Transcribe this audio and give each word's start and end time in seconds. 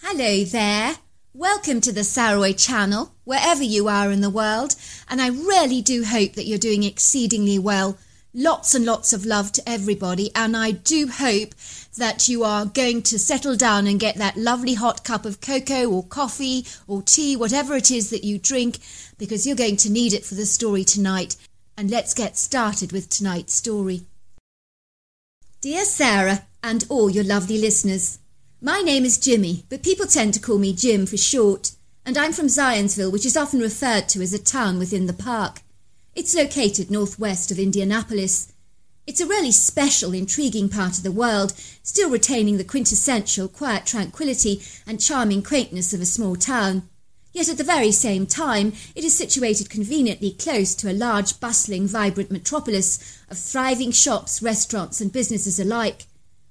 Hello 0.00 0.44
there. 0.44 0.96
Welcome 1.34 1.80
to 1.82 1.92
the 1.92 2.02
Saroy 2.02 2.52
channel, 2.52 3.14
wherever 3.24 3.62
you 3.62 3.88
are 3.88 4.10
in 4.10 4.20
the 4.20 4.30
world, 4.30 4.74
and 5.08 5.20
I 5.20 5.28
really 5.28 5.80
do 5.80 6.04
hope 6.04 6.34
that 6.34 6.46
you're 6.46 6.58
doing 6.58 6.82
exceedingly 6.82 7.58
well. 7.58 7.98
Lots 8.34 8.74
and 8.74 8.84
lots 8.84 9.12
of 9.12 9.26
love 9.26 9.52
to 9.52 9.68
everybody, 9.68 10.30
and 10.34 10.56
I 10.56 10.72
do 10.72 11.08
hope 11.08 11.54
that 11.96 12.28
you 12.28 12.44
are 12.44 12.66
going 12.66 13.02
to 13.02 13.18
settle 13.18 13.56
down 13.56 13.86
and 13.86 14.00
get 14.00 14.16
that 14.16 14.36
lovely 14.36 14.74
hot 14.74 15.04
cup 15.04 15.24
of 15.24 15.40
cocoa 15.40 15.90
or 15.90 16.04
coffee 16.04 16.66
or 16.86 17.02
tea, 17.02 17.36
whatever 17.36 17.74
it 17.74 17.90
is 17.90 18.10
that 18.10 18.24
you 18.24 18.38
drink, 18.38 18.78
because 19.18 19.46
you're 19.46 19.56
going 19.56 19.76
to 19.78 19.90
need 19.90 20.12
it 20.12 20.24
for 20.24 20.34
the 20.34 20.46
story 20.46 20.84
tonight. 20.84 21.36
And 21.76 21.90
let's 21.90 22.14
get 22.14 22.36
started 22.36 22.92
with 22.92 23.08
tonight's 23.08 23.54
story. 23.54 24.02
Dear 25.60 25.84
Sarah, 25.84 26.44
and 26.62 26.84
all 26.88 27.10
your 27.10 27.24
lovely 27.24 27.58
listeners, 27.58 28.18
my 28.64 28.80
name 28.80 29.04
is 29.04 29.18
Jimmy, 29.18 29.64
but 29.68 29.82
people 29.82 30.06
tend 30.06 30.32
to 30.32 30.40
call 30.40 30.56
me 30.56 30.72
Jim 30.72 31.04
for 31.04 31.16
short, 31.16 31.72
and 32.06 32.16
I'm 32.16 32.32
from 32.32 32.46
Zionsville, 32.46 33.10
which 33.10 33.26
is 33.26 33.36
often 33.36 33.58
referred 33.58 34.08
to 34.10 34.22
as 34.22 34.32
a 34.32 34.38
town 34.38 34.78
within 34.78 35.08
the 35.08 35.12
park. 35.12 35.62
It's 36.14 36.36
located 36.36 36.88
northwest 36.88 37.50
of 37.50 37.58
Indianapolis. 37.58 38.52
It's 39.04 39.20
a 39.20 39.26
really 39.26 39.50
special, 39.50 40.14
intriguing 40.14 40.68
part 40.68 40.96
of 40.96 41.02
the 41.02 41.10
world, 41.10 41.54
still 41.82 42.08
retaining 42.08 42.56
the 42.56 42.62
quintessential 42.62 43.48
quiet 43.48 43.84
tranquility 43.84 44.62
and 44.86 45.00
charming 45.00 45.42
quaintness 45.42 45.92
of 45.92 46.00
a 46.00 46.06
small 46.06 46.36
town. 46.36 46.88
Yet 47.32 47.48
at 47.48 47.58
the 47.58 47.64
very 47.64 47.90
same 47.90 48.26
time, 48.26 48.74
it 48.94 49.02
is 49.02 49.18
situated 49.18 49.70
conveniently 49.70 50.30
close 50.30 50.76
to 50.76 50.88
a 50.88 50.94
large, 50.94 51.40
bustling, 51.40 51.88
vibrant 51.88 52.30
metropolis 52.30 53.18
of 53.28 53.38
thriving 53.38 53.90
shops, 53.90 54.40
restaurants, 54.40 55.00
and 55.00 55.12
businesses 55.12 55.58
alike. 55.58 56.04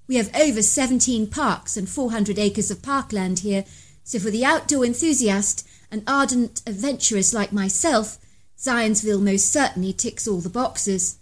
We 0.08 0.16
have 0.16 0.36
over 0.36 0.62
17 0.62 1.28
parks 1.28 1.78
and 1.78 1.88
400 1.88 2.38
acres 2.38 2.72
of 2.72 2.82
parkland 2.82 3.40
here, 3.40 3.66
so 4.04 4.20
for 4.20 4.30
the 4.30 4.44
outdoor 4.44 4.86
enthusiast 4.86 5.68
and 5.92 6.04
ardent 6.08 6.62
adventurous 6.66 7.34
like 7.34 7.54
myself, 7.54 8.18
Zionsville 8.58 9.22
most 9.22 9.50
certainly 9.50 9.94
ticks 9.94 10.28
all 10.28 10.40
the 10.40 10.50
boxes. 10.50 11.18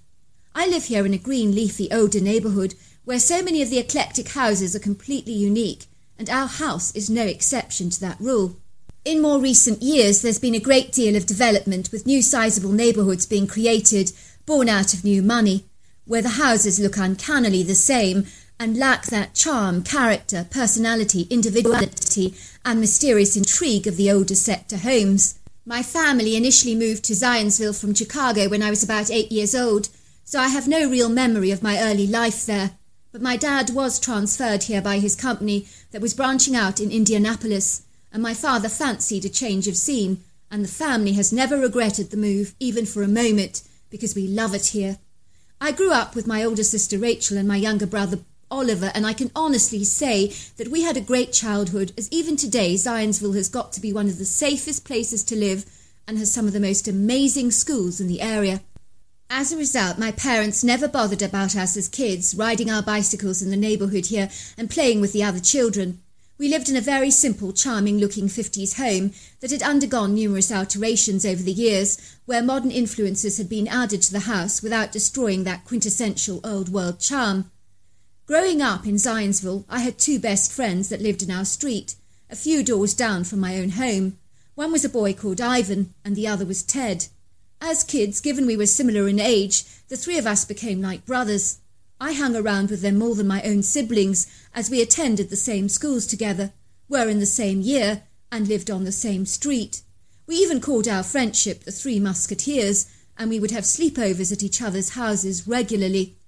I 0.55 0.67
live 0.67 0.85
here 0.85 1.05
in 1.05 1.13
a 1.13 1.17
green, 1.17 1.53
leafy, 1.55 1.91
older 1.91 2.19
neighbourhood 2.19 2.75
where 3.05 3.19
so 3.19 3.41
many 3.41 3.61
of 3.61 3.69
the 3.69 3.79
eclectic 3.79 4.29
houses 4.29 4.75
are 4.75 4.79
completely 4.79 5.33
unique, 5.33 5.85
and 6.17 6.29
our 6.29 6.47
house 6.47 6.93
is 6.95 7.09
no 7.09 7.23
exception 7.23 7.89
to 7.89 7.99
that 8.01 8.19
rule. 8.19 8.57
In 9.05 9.21
more 9.21 9.39
recent 9.39 9.81
years, 9.81 10.21
there's 10.21 10.37
been 10.37 10.53
a 10.53 10.59
great 10.59 10.91
deal 10.91 11.15
of 11.15 11.25
development 11.25 11.91
with 11.91 12.05
new 12.05 12.21
sizable 12.21 12.71
neighbourhoods 12.71 13.25
being 13.25 13.47
created, 13.47 14.11
born 14.45 14.67
out 14.69 14.93
of 14.93 15.03
new 15.03 15.23
money, 15.23 15.65
where 16.05 16.21
the 16.21 16.29
houses 16.29 16.79
look 16.79 16.97
uncannily 16.97 17.63
the 17.63 17.73
same 17.73 18.27
and 18.59 18.77
lack 18.77 19.05
that 19.05 19.33
charm, 19.33 19.83
character, 19.83 20.45
personality, 20.51 21.25
individuality, 21.29 22.35
and 22.65 22.79
mysterious 22.79 23.37
intrigue 23.37 23.87
of 23.87 23.95
the 23.95 24.11
older 24.11 24.35
sector 24.35 24.77
homes. 24.77 25.39
My 25.65 25.81
family 25.81 26.35
initially 26.35 26.75
moved 26.75 27.05
to 27.05 27.13
Zionsville 27.13 27.79
from 27.79 27.93
Chicago 27.93 28.49
when 28.49 28.61
I 28.61 28.69
was 28.69 28.83
about 28.83 29.09
eight 29.09 29.31
years 29.31 29.55
old, 29.55 29.89
so 30.25 30.39
I 30.39 30.49
have 30.49 30.67
no 30.67 30.89
real 30.89 31.09
memory 31.09 31.51
of 31.51 31.63
my 31.63 31.79
early 31.79 32.05
life 32.05 32.45
there. 32.45 32.71
But 33.11 33.21
my 33.21 33.37
dad 33.37 33.71
was 33.71 33.99
transferred 33.99 34.63
here 34.63 34.81
by 34.81 34.99
his 34.99 35.15
company 35.15 35.67
that 35.91 36.01
was 36.01 36.13
branching 36.13 36.55
out 36.55 36.79
in 36.79 36.91
Indianapolis, 36.91 37.83
and 38.11 38.21
my 38.21 38.33
father 38.33 38.69
fancied 38.69 39.25
a 39.25 39.29
change 39.29 39.67
of 39.67 39.77
scene, 39.77 40.23
and 40.51 40.63
the 40.63 40.69
family 40.69 41.13
has 41.13 41.31
never 41.31 41.57
regretted 41.57 42.11
the 42.11 42.17
move, 42.17 42.55
even 42.59 42.85
for 42.85 43.03
a 43.03 43.07
moment, 43.07 43.61
because 43.89 44.15
we 44.15 44.27
love 44.27 44.53
it 44.53 44.67
here. 44.67 44.97
I 45.61 45.71
grew 45.71 45.91
up 45.91 46.15
with 46.15 46.27
my 46.27 46.43
older 46.43 46.63
sister 46.63 46.97
Rachel 46.97 47.37
and 47.37 47.47
my 47.47 47.57
younger 47.57 47.87
brother 47.87 48.19
Oliver, 48.51 48.91
and 48.95 49.05
I 49.05 49.13
can 49.13 49.31
honestly 49.35 49.83
say 49.83 50.33
that 50.57 50.69
we 50.69 50.83
had 50.83 50.97
a 50.97 51.01
great 51.01 51.31
childhood, 51.31 51.93
as 51.97 52.09
even 52.11 52.35
today 52.35 52.75
Zionsville 52.75 53.35
has 53.35 53.49
got 53.49 53.73
to 53.73 53.81
be 53.81 53.93
one 53.93 54.07
of 54.07 54.17
the 54.17 54.25
safest 54.25 54.85
places 54.85 55.23
to 55.25 55.35
live 55.35 55.65
and 56.07 56.17
has 56.17 56.31
some 56.31 56.47
of 56.47 56.53
the 56.53 56.59
most 56.59 56.87
amazing 56.87 57.51
schools 57.51 58.01
in 58.01 58.07
the 58.07 58.21
area. 58.21 58.61
As 59.29 59.51
a 59.51 59.57
result, 59.57 59.99
my 59.99 60.11
parents 60.11 60.63
never 60.63 60.87
bothered 60.87 61.21
about 61.21 61.55
us 61.55 61.77
as 61.77 61.87
kids, 61.87 62.33
riding 62.33 62.71
our 62.71 62.81
bicycles 62.81 63.43
in 63.43 63.51
the 63.51 63.57
neighbourhood 63.57 64.07
here 64.07 64.29
and 64.57 64.71
playing 64.71 65.01
with 65.01 65.13
the 65.13 65.23
other 65.23 65.39
children. 65.39 66.01
We 66.39 66.47
lived 66.47 66.69
in 66.69 66.77
a 66.77 66.81
very 66.81 67.11
simple, 67.11 67.53
charming 67.53 67.99
looking 67.99 68.27
50s 68.27 68.77
home 68.77 69.11
that 69.41 69.51
had 69.51 69.61
undergone 69.61 70.15
numerous 70.15 70.51
alterations 70.51 71.25
over 71.25 71.43
the 71.43 71.51
years, 71.51 72.17
where 72.25 72.41
modern 72.41 72.71
influences 72.71 73.37
had 73.37 73.49
been 73.49 73.67
added 73.67 74.01
to 74.03 74.13
the 74.13 74.21
house 74.21 74.63
without 74.63 74.91
destroying 74.91 75.43
that 75.43 75.65
quintessential 75.65 76.39
old 76.43 76.69
world 76.69 76.99
charm. 76.99 77.51
Growing 78.29 78.61
up 78.61 78.85
in 78.85 78.93
Zionsville, 78.93 79.65
I 79.67 79.79
had 79.79 79.97
two 79.97 80.19
best 80.19 80.51
friends 80.51 80.89
that 80.89 81.01
lived 81.01 81.23
in 81.23 81.31
our 81.31 81.45
street, 81.45 81.95
a 82.29 82.35
few 82.35 82.61
doors 82.61 82.93
down 82.93 83.23
from 83.23 83.39
my 83.39 83.57
own 83.57 83.69
home. 83.69 84.19
One 84.53 84.71
was 84.71 84.85
a 84.85 84.89
boy 84.89 85.13
called 85.13 85.41
Ivan, 85.41 85.95
and 86.05 86.15
the 86.15 86.27
other 86.27 86.45
was 86.45 86.61
Ted. 86.61 87.07
As 87.59 87.83
kids, 87.83 88.21
given 88.21 88.45
we 88.45 88.55
were 88.55 88.67
similar 88.67 89.07
in 89.07 89.19
age, 89.19 89.63
the 89.87 89.97
three 89.97 90.19
of 90.19 90.27
us 90.27 90.45
became 90.45 90.79
like 90.79 91.07
brothers. 91.07 91.57
I 91.99 92.13
hung 92.13 92.35
around 92.35 92.69
with 92.69 92.83
them 92.83 92.99
more 92.99 93.15
than 93.15 93.25
my 93.25 93.41
own 93.41 93.63
siblings, 93.63 94.27
as 94.53 94.69
we 94.69 94.79
attended 94.79 95.31
the 95.31 95.35
same 95.35 95.67
schools 95.67 96.05
together, 96.05 96.53
were 96.87 97.09
in 97.09 97.19
the 97.19 97.25
same 97.25 97.61
year, 97.61 98.03
and 98.31 98.47
lived 98.47 98.69
on 98.69 98.83
the 98.83 98.91
same 98.91 99.25
street. 99.25 99.81
We 100.27 100.35
even 100.35 100.61
called 100.61 100.87
our 100.87 101.01
friendship 101.01 101.63
the 101.63 101.71
Three 101.71 101.99
Musketeers, 101.99 102.91
and 103.17 103.31
we 103.31 103.39
would 103.39 103.49
have 103.49 103.63
sleepovers 103.63 104.31
at 104.31 104.43
each 104.43 104.61
other's 104.61 104.89
houses 104.89 105.47
regularly. 105.47 106.18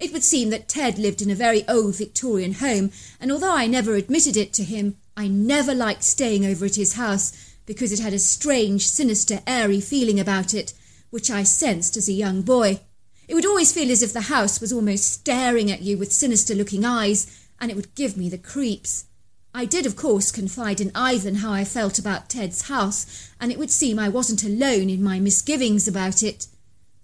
It 0.00 0.14
would 0.14 0.24
seem 0.24 0.48
that 0.48 0.66
Ted 0.66 0.98
lived 0.98 1.20
in 1.20 1.30
a 1.30 1.34
very 1.34 1.68
old 1.68 1.94
Victorian 1.94 2.54
home, 2.54 2.90
and 3.20 3.30
although 3.30 3.54
I 3.54 3.66
never 3.66 3.94
admitted 3.94 4.34
it 4.34 4.54
to 4.54 4.64
him, 4.64 4.96
I 5.14 5.28
never 5.28 5.74
liked 5.74 6.02
staying 6.02 6.46
over 6.46 6.64
at 6.64 6.76
his 6.76 6.94
house 6.94 7.54
because 7.66 7.92
it 7.92 8.00
had 8.00 8.14
a 8.14 8.18
strange, 8.18 8.88
sinister, 8.88 9.40
airy 9.46 9.80
feeling 9.80 10.18
about 10.18 10.54
it, 10.54 10.72
which 11.10 11.30
I 11.30 11.42
sensed 11.42 11.98
as 11.98 12.08
a 12.08 12.12
young 12.12 12.40
boy. 12.40 12.80
It 13.28 13.34
would 13.34 13.44
always 13.44 13.72
feel 13.72 13.90
as 13.90 14.02
if 14.02 14.14
the 14.14 14.22
house 14.22 14.58
was 14.58 14.72
almost 14.72 15.12
staring 15.12 15.70
at 15.70 15.82
you 15.82 15.98
with 15.98 16.12
sinister 16.12 16.54
looking 16.54 16.84
eyes, 16.84 17.46
and 17.60 17.70
it 17.70 17.76
would 17.76 17.94
give 17.94 18.16
me 18.16 18.30
the 18.30 18.38
creeps. 18.38 19.04
I 19.54 19.66
did, 19.66 19.84
of 19.84 19.96
course, 19.96 20.32
confide 20.32 20.80
in 20.80 20.92
Ivan 20.94 21.36
how 21.36 21.52
I 21.52 21.64
felt 21.64 21.98
about 21.98 22.30
Ted's 22.30 22.62
house, 22.62 23.30
and 23.38 23.52
it 23.52 23.58
would 23.58 23.70
seem 23.70 23.98
I 23.98 24.08
wasn't 24.08 24.44
alone 24.44 24.88
in 24.88 25.02
my 25.02 25.20
misgivings 25.20 25.86
about 25.86 26.22
it. 26.22 26.46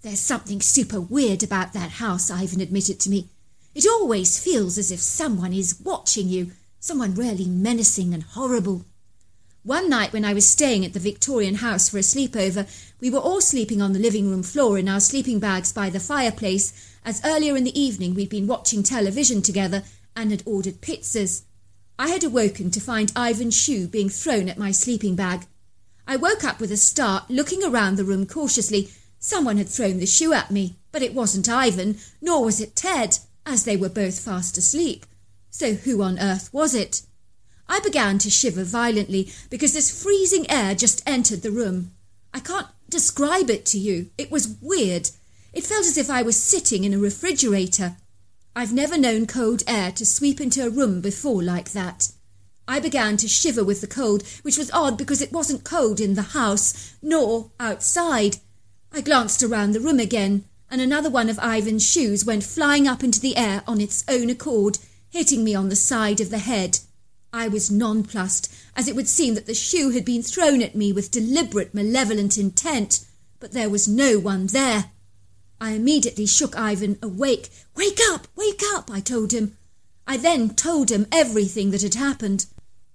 There's 0.03 0.19
something 0.19 0.61
super 0.61 1.01
weird 1.01 1.41
about 1.43 1.73
that 1.73 1.91
house, 1.91 2.29
Ivan 2.29 2.61
admitted 2.61 2.99
to 3.01 3.09
me. 3.09 3.29
It 3.73 3.85
always 3.87 4.39
feels 4.39 4.77
as 4.77 4.91
if 4.91 4.99
someone 4.99 5.53
is 5.53 5.79
watching 5.83 6.29
you, 6.29 6.51
someone 6.79 7.15
really 7.15 7.45
menacing 7.45 8.13
and 8.13 8.23
horrible. 8.23 8.85
One 9.63 9.89
night 9.89 10.13
when 10.13 10.23
I 10.23 10.33
was 10.33 10.47
staying 10.47 10.85
at 10.85 10.93
the 10.93 10.99
Victorian 10.99 11.55
house 11.55 11.89
for 11.89 11.97
a 11.97 12.01
sleepover, 12.01 12.69
we 13.01 13.09
were 13.09 13.19
all 13.19 13.41
sleeping 13.41 13.81
on 13.81 13.93
the 13.93 13.99
living 13.99 14.29
room 14.29 14.43
floor 14.43 14.77
in 14.77 14.87
our 14.87 14.99
sleeping 14.99 15.39
bags 15.39 15.73
by 15.73 15.89
the 15.89 15.99
fireplace, 15.99 16.95
as 17.03 17.21
earlier 17.25 17.57
in 17.57 17.63
the 17.63 17.77
evening 17.77 18.13
we'd 18.13 18.29
been 18.29 18.47
watching 18.47 18.83
television 18.83 19.41
together 19.41 19.83
and 20.15 20.31
had 20.31 20.43
ordered 20.45 20.79
pizzas. 20.79 21.41
I 21.99 22.09
had 22.09 22.23
awoken 22.23 22.69
to 22.71 22.79
find 22.79 23.11
Ivan's 23.17 23.57
shoe 23.57 23.87
being 23.87 24.09
thrown 24.09 24.47
at 24.47 24.57
my 24.59 24.71
sleeping 24.71 25.15
bag. 25.15 25.47
I 26.07 26.15
woke 26.15 26.43
up 26.43 26.61
with 26.61 26.71
a 26.71 26.77
start, 26.77 27.29
looking 27.29 27.63
around 27.63 27.97
the 27.97 28.05
room 28.05 28.25
cautiously, 28.25 28.89
Someone 29.19 29.57
had 29.57 29.69
thrown 29.69 29.99
the 29.99 30.05
shoe 30.05 30.33
at 30.33 30.51
me, 30.51 30.75
but 30.91 31.01
it 31.01 31.13
wasn't 31.13 31.49
Ivan, 31.49 31.97
nor 32.21 32.45
was 32.45 32.61
it 32.61 32.75
Ted, 32.75 33.19
as 33.45 33.63
they 33.63 33.77
were 33.77 33.89
both 33.89 34.19
fast 34.19 34.57
asleep. 34.57 35.05
So 35.49 35.73
who 35.73 36.01
on 36.01 36.19
earth 36.19 36.53
was 36.53 36.75
it? 36.75 37.01
I 37.69 37.79
began 37.79 38.17
to 38.19 38.29
shiver 38.29 38.63
violently 38.63 39.31
because 39.49 39.73
this 39.73 40.03
freezing 40.03 40.49
air 40.49 40.75
just 40.75 41.03
entered 41.05 41.41
the 41.41 41.51
room. 41.51 41.91
I 42.33 42.39
can't 42.39 42.67
describe 42.89 43.49
it 43.49 43.65
to 43.67 43.79
you. 43.79 44.09
It 44.17 44.31
was 44.31 44.55
weird. 44.61 45.09
It 45.53 45.63
felt 45.63 45.85
as 45.85 45.97
if 45.97 46.09
I 46.09 46.21
was 46.21 46.41
sitting 46.41 46.83
in 46.83 46.93
a 46.93 46.99
refrigerator. 46.99 47.97
I've 48.55 48.73
never 48.73 48.97
known 48.97 49.27
cold 49.27 49.63
air 49.67 49.91
to 49.93 50.05
sweep 50.05 50.39
into 50.39 50.65
a 50.65 50.69
room 50.69 51.01
before 51.01 51.43
like 51.43 51.71
that. 51.71 52.11
I 52.67 52.79
began 52.79 53.17
to 53.17 53.27
shiver 53.27 53.63
with 53.63 53.81
the 53.81 53.87
cold, 53.87 54.23
which 54.41 54.57
was 54.57 54.71
odd 54.71 54.97
because 54.97 55.21
it 55.21 55.31
wasn't 55.31 55.63
cold 55.63 55.99
in 55.99 56.15
the 56.15 56.33
house, 56.33 56.95
nor 57.01 57.51
outside. 57.59 58.37
I 58.97 59.01
glanced 59.01 59.43
around 59.43 59.73
the 59.73 59.79
room 59.79 59.99
again, 59.99 60.45
and 60.71 60.81
another 60.81 61.07
one 61.07 61.29
of 61.29 61.37
Ivan's 61.37 61.87
shoes 61.87 62.25
went 62.25 62.43
flying 62.43 62.87
up 62.87 63.03
into 63.03 63.19
the 63.19 63.37
air 63.37 63.61
on 63.67 63.79
its 63.79 64.03
own 64.07 64.27
accord, 64.31 64.79
hitting 65.11 65.43
me 65.43 65.53
on 65.53 65.69
the 65.69 65.75
side 65.75 66.19
of 66.19 66.31
the 66.31 66.39
head. 66.39 66.79
I 67.31 67.47
was 67.47 67.69
nonplussed, 67.69 68.51
as 68.75 68.87
it 68.87 68.95
would 68.95 69.07
seem 69.07 69.35
that 69.35 69.45
the 69.45 69.53
shoe 69.53 69.91
had 69.91 70.03
been 70.03 70.23
thrown 70.23 70.63
at 70.63 70.73
me 70.75 70.91
with 70.91 71.11
deliberate 71.11 71.75
malevolent 71.75 72.39
intent, 72.39 73.05
but 73.39 73.51
there 73.51 73.69
was 73.69 73.87
no 73.87 74.17
one 74.17 74.47
there. 74.47 74.85
I 75.61 75.73
immediately 75.73 76.25
shook 76.25 76.57
Ivan 76.57 76.97
awake. 76.99 77.51
Wake 77.75 77.99
up! 78.09 78.27
Wake 78.35 78.63
up! 78.73 78.89
I 78.89 78.99
told 78.99 79.31
him. 79.31 79.55
I 80.07 80.17
then 80.17 80.55
told 80.55 80.91
him 80.91 81.05
everything 81.11 81.69
that 81.69 81.83
had 81.83 81.93
happened. 81.93 82.47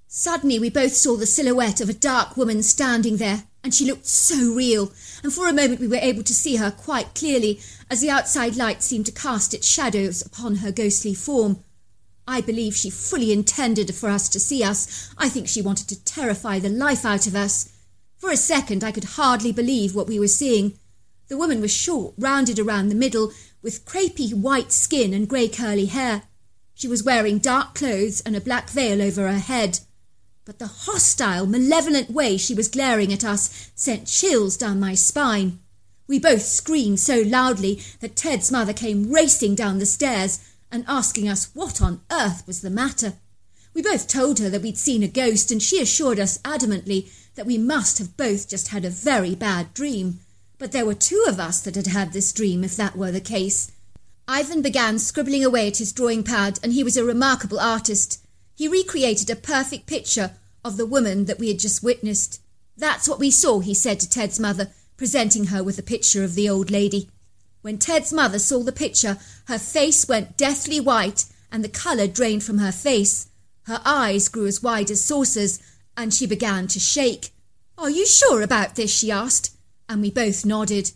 Suddenly 0.08 0.58
we 0.58 0.68
both 0.68 0.94
saw 0.94 1.16
the 1.16 1.26
silhouette 1.26 1.80
of 1.80 1.88
a 1.88 1.94
dark 1.94 2.36
woman 2.36 2.64
standing 2.64 3.18
there, 3.18 3.44
and 3.64 3.74
she 3.74 3.84
looked 3.84 4.06
so 4.06 4.52
real, 4.52 4.92
and 5.22 5.32
for 5.32 5.48
a 5.48 5.52
moment 5.52 5.80
we 5.80 5.88
were 5.88 5.96
able 5.96 6.22
to 6.22 6.34
see 6.34 6.56
her 6.56 6.70
quite 6.70 7.14
clearly, 7.14 7.60
as 7.90 8.00
the 8.00 8.10
outside 8.10 8.56
light 8.56 8.82
seemed 8.82 9.06
to 9.06 9.12
cast 9.12 9.54
its 9.54 9.66
shadows 9.66 10.24
upon 10.24 10.56
her 10.56 10.72
ghostly 10.72 11.14
form. 11.14 11.62
I 12.26 12.40
believe 12.40 12.74
she 12.74 12.90
fully 12.90 13.32
intended 13.32 13.94
for 13.94 14.08
us 14.08 14.28
to 14.30 14.40
see 14.40 14.62
us. 14.62 15.12
I 15.18 15.28
think 15.28 15.48
she 15.48 15.62
wanted 15.62 15.88
to 15.88 16.04
terrify 16.04 16.58
the 16.58 16.68
life 16.68 17.04
out 17.04 17.26
of 17.26 17.34
us. 17.34 17.72
For 18.16 18.30
a 18.30 18.36
second, 18.36 18.84
I 18.84 18.92
could 18.92 19.04
hardly 19.04 19.52
believe 19.52 19.94
what 19.94 20.06
we 20.06 20.18
were 20.18 20.28
seeing. 20.28 20.78
The 21.28 21.36
woman 21.36 21.60
was 21.60 21.72
short, 21.72 22.14
rounded 22.16 22.58
around 22.58 22.88
the 22.88 22.94
middle, 22.94 23.32
with 23.62 23.84
crepey 23.84 24.32
white 24.32 24.72
skin 24.72 25.12
and 25.12 25.28
grey 25.28 25.48
curly 25.48 25.86
hair. 25.86 26.22
She 26.74 26.88
was 26.88 27.02
wearing 27.02 27.38
dark 27.38 27.74
clothes 27.74 28.20
and 28.20 28.36
a 28.36 28.40
black 28.40 28.70
veil 28.70 29.02
over 29.02 29.28
her 29.28 29.38
head. 29.38 29.80
But 30.44 30.58
the 30.58 30.66
hostile, 30.66 31.46
malevolent 31.46 32.10
way 32.10 32.36
she 32.36 32.52
was 32.52 32.66
glaring 32.66 33.12
at 33.12 33.24
us 33.24 33.70
sent 33.76 34.08
chills 34.08 34.56
down 34.56 34.80
my 34.80 34.94
spine. 34.94 35.60
We 36.08 36.18
both 36.18 36.42
screamed 36.42 36.98
so 36.98 37.22
loudly 37.24 37.80
that 38.00 38.16
Ted's 38.16 38.50
mother 38.50 38.72
came 38.72 39.12
racing 39.12 39.54
down 39.54 39.78
the 39.78 39.86
stairs 39.86 40.40
and 40.70 40.84
asking 40.88 41.28
us 41.28 41.50
what 41.54 41.80
on 41.80 42.00
earth 42.10 42.42
was 42.46 42.60
the 42.60 42.70
matter. 42.70 43.14
We 43.72 43.82
both 43.82 44.08
told 44.08 44.40
her 44.40 44.50
that 44.50 44.62
we'd 44.62 44.76
seen 44.76 45.04
a 45.04 45.08
ghost, 45.08 45.52
and 45.52 45.62
she 45.62 45.80
assured 45.80 46.18
us 46.18 46.38
adamantly 46.38 47.10
that 47.36 47.46
we 47.46 47.56
must 47.56 47.98
have 47.98 48.16
both 48.16 48.48
just 48.48 48.68
had 48.68 48.84
a 48.84 48.90
very 48.90 49.34
bad 49.34 49.72
dream. 49.74 50.20
But 50.58 50.72
there 50.72 50.84
were 50.84 50.94
two 50.94 51.24
of 51.28 51.38
us 51.38 51.60
that 51.60 51.76
had 51.76 51.86
had 51.86 52.12
this 52.12 52.32
dream, 52.32 52.64
if 52.64 52.76
that 52.76 52.96
were 52.96 53.12
the 53.12 53.20
case. 53.20 53.70
Ivan 54.26 54.60
began 54.60 54.98
scribbling 54.98 55.44
away 55.44 55.68
at 55.68 55.78
his 55.78 55.92
drawing 55.92 56.24
pad, 56.24 56.58
and 56.62 56.72
he 56.72 56.84
was 56.84 56.96
a 56.96 57.04
remarkable 57.04 57.60
artist. 57.60 58.21
He 58.54 58.68
recreated 58.68 59.30
a 59.30 59.36
perfect 59.36 59.86
picture 59.86 60.32
of 60.64 60.76
the 60.76 60.86
woman 60.86 61.24
that 61.24 61.38
we 61.38 61.48
had 61.48 61.58
just 61.58 61.82
witnessed. 61.82 62.40
That's 62.76 63.08
what 63.08 63.18
we 63.18 63.30
saw, 63.30 63.60
he 63.60 63.74
said 63.74 64.00
to 64.00 64.08
Ted's 64.08 64.38
mother, 64.38 64.70
presenting 64.96 65.46
her 65.46 65.62
with 65.62 65.78
a 65.78 65.82
picture 65.82 66.24
of 66.24 66.34
the 66.34 66.48
old 66.48 66.70
lady. 66.70 67.10
When 67.62 67.78
Ted's 67.78 68.12
mother 68.12 68.38
saw 68.38 68.62
the 68.62 68.72
picture, 68.72 69.18
her 69.46 69.58
face 69.58 70.08
went 70.08 70.36
deathly 70.36 70.80
white 70.80 71.24
and 71.50 71.62
the 71.62 71.68
colour 71.68 72.06
drained 72.06 72.42
from 72.42 72.58
her 72.58 72.72
face. 72.72 73.28
Her 73.64 73.80
eyes 73.84 74.28
grew 74.28 74.46
as 74.46 74.62
wide 74.62 74.90
as 74.90 75.02
saucers 75.02 75.60
and 75.96 76.12
she 76.12 76.26
began 76.26 76.66
to 76.68 76.80
shake. 76.80 77.30
Are 77.78 77.90
you 77.90 78.06
sure 78.06 78.42
about 78.42 78.74
this? 78.74 78.96
she 78.96 79.10
asked, 79.10 79.56
and 79.88 80.02
we 80.02 80.10
both 80.10 80.44
nodded. 80.44 80.92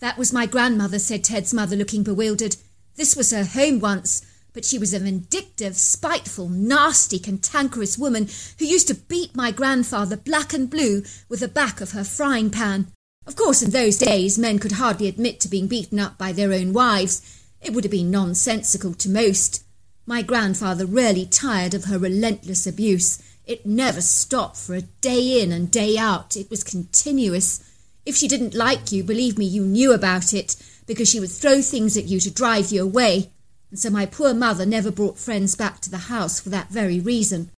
That 0.00 0.18
was 0.18 0.32
my 0.32 0.46
grandmother, 0.46 0.98
said 0.98 1.24
Ted's 1.24 1.54
mother, 1.54 1.76
looking 1.76 2.02
bewildered. 2.02 2.56
This 2.96 3.16
was 3.16 3.30
her 3.30 3.44
home 3.44 3.80
once, 3.80 4.24
but 4.54 4.64
she 4.64 4.78
was 4.78 4.94
a 4.94 5.00
vindictive, 5.00 5.76
spiteful, 5.76 6.48
nasty, 6.48 7.18
cantankerous 7.18 7.98
woman 7.98 8.28
who 8.58 8.64
used 8.64 8.88
to 8.88 8.94
beat 8.94 9.36
my 9.36 9.50
grandfather 9.50 10.16
black 10.16 10.54
and 10.54 10.70
blue 10.70 11.02
with 11.28 11.40
the 11.40 11.48
back 11.48 11.80
of 11.80 11.90
her 11.90 12.04
frying 12.04 12.48
pan. 12.50 12.86
Of 13.26 13.36
course, 13.36 13.62
in 13.62 13.70
those 13.70 13.98
days, 13.98 14.38
men 14.38 14.58
could 14.58 14.72
hardly 14.72 15.08
admit 15.08 15.40
to 15.40 15.48
being 15.48 15.66
beaten 15.66 15.98
up 15.98 16.16
by 16.16 16.32
their 16.32 16.52
own 16.52 16.72
wives. 16.72 17.42
It 17.60 17.72
would 17.72 17.84
have 17.84 17.90
been 17.90 18.10
nonsensical 18.10 18.94
to 18.94 19.10
most. 19.10 19.64
My 20.06 20.22
grandfather 20.22 20.86
really 20.86 21.26
tired 21.26 21.74
of 21.74 21.84
her 21.84 21.98
relentless 21.98 22.66
abuse. 22.66 23.20
It 23.46 23.66
never 23.66 24.00
stopped 24.00 24.56
for 24.56 24.74
a 24.74 24.82
day 24.82 25.42
in 25.42 25.50
and 25.50 25.70
day 25.70 25.98
out. 25.98 26.36
It 26.36 26.48
was 26.48 26.62
continuous. 26.62 27.62
If 28.06 28.14
she 28.14 28.28
didn't 28.28 28.54
like 28.54 28.92
you, 28.92 29.02
believe 29.02 29.36
me, 29.36 29.46
you 29.46 29.64
knew 29.64 29.92
about 29.92 30.32
it, 30.34 30.56
because 30.86 31.08
she 31.08 31.20
would 31.20 31.30
throw 31.30 31.62
things 31.62 31.96
at 31.96 32.04
you 32.04 32.20
to 32.20 32.30
drive 32.30 32.70
you 32.70 32.82
away. 32.82 33.30
And 33.74 33.80
so 33.80 33.90
my 33.90 34.06
poor 34.06 34.32
mother 34.34 34.64
never 34.64 34.92
brought 34.92 35.18
friends 35.18 35.56
back 35.56 35.80
to 35.80 35.90
the 35.90 36.06
house 36.06 36.38
for 36.38 36.48
that 36.50 36.68
very 36.68 37.00
reason. 37.00 37.50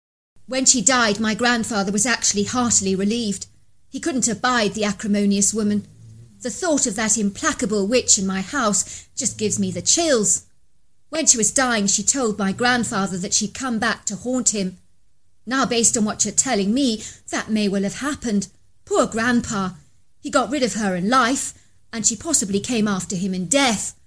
When 0.47 0.65
she 0.65 0.81
died, 0.81 1.19
my 1.19 1.35
grandfather 1.35 1.91
was 1.91 2.07
actually 2.07 2.45
heartily 2.45 2.95
relieved. 2.95 3.49
He 3.89 3.99
couldn't 3.99 4.29
abide 4.29 4.75
the 4.75 4.85
acrimonious 4.85 5.53
woman. 5.53 5.89
The 6.41 6.51
thought 6.51 6.87
of 6.87 6.95
that 6.95 7.19
implacable 7.19 7.89
witch 7.89 8.17
in 8.17 8.29
my 8.29 8.43
house 8.43 9.09
just 9.17 9.39
gives 9.39 9.59
me 9.59 9.73
the 9.73 9.83
chills. 9.83 10.47
When 11.09 11.27
she 11.27 11.37
was 11.37 11.51
dying, 11.51 11.89
she 11.89 12.05
told 12.05 12.39
my 12.39 12.53
grandfather 12.53 13.19
that 13.19 13.35
she'd 13.35 13.53
come 13.53 13.81
back 13.81 14.05
to 14.05 14.15
haunt 14.15 14.55
him. 14.55 14.79
Now, 15.45 15.67
based 15.67 15.99
on 15.99 16.05
what 16.05 16.25
you're 16.25 16.33
telling 16.33 16.73
me, 16.73 17.03
that 17.31 17.51
may 17.51 17.67
well 17.67 17.83
have 17.83 17.99
happened. 17.99 18.47
Poor 18.85 19.09
grandpa. 19.09 19.71
He 20.21 20.31
got 20.31 20.53
rid 20.53 20.63
of 20.63 20.75
her 20.75 20.95
in 20.95 21.11
life, 21.11 21.55
and 21.93 22.07
she 22.07 22.15
possibly 22.15 22.61
came 22.61 22.87
after 22.87 23.17
him 23.17 23.35
in 23.35 23.47
death. 23.47 23.99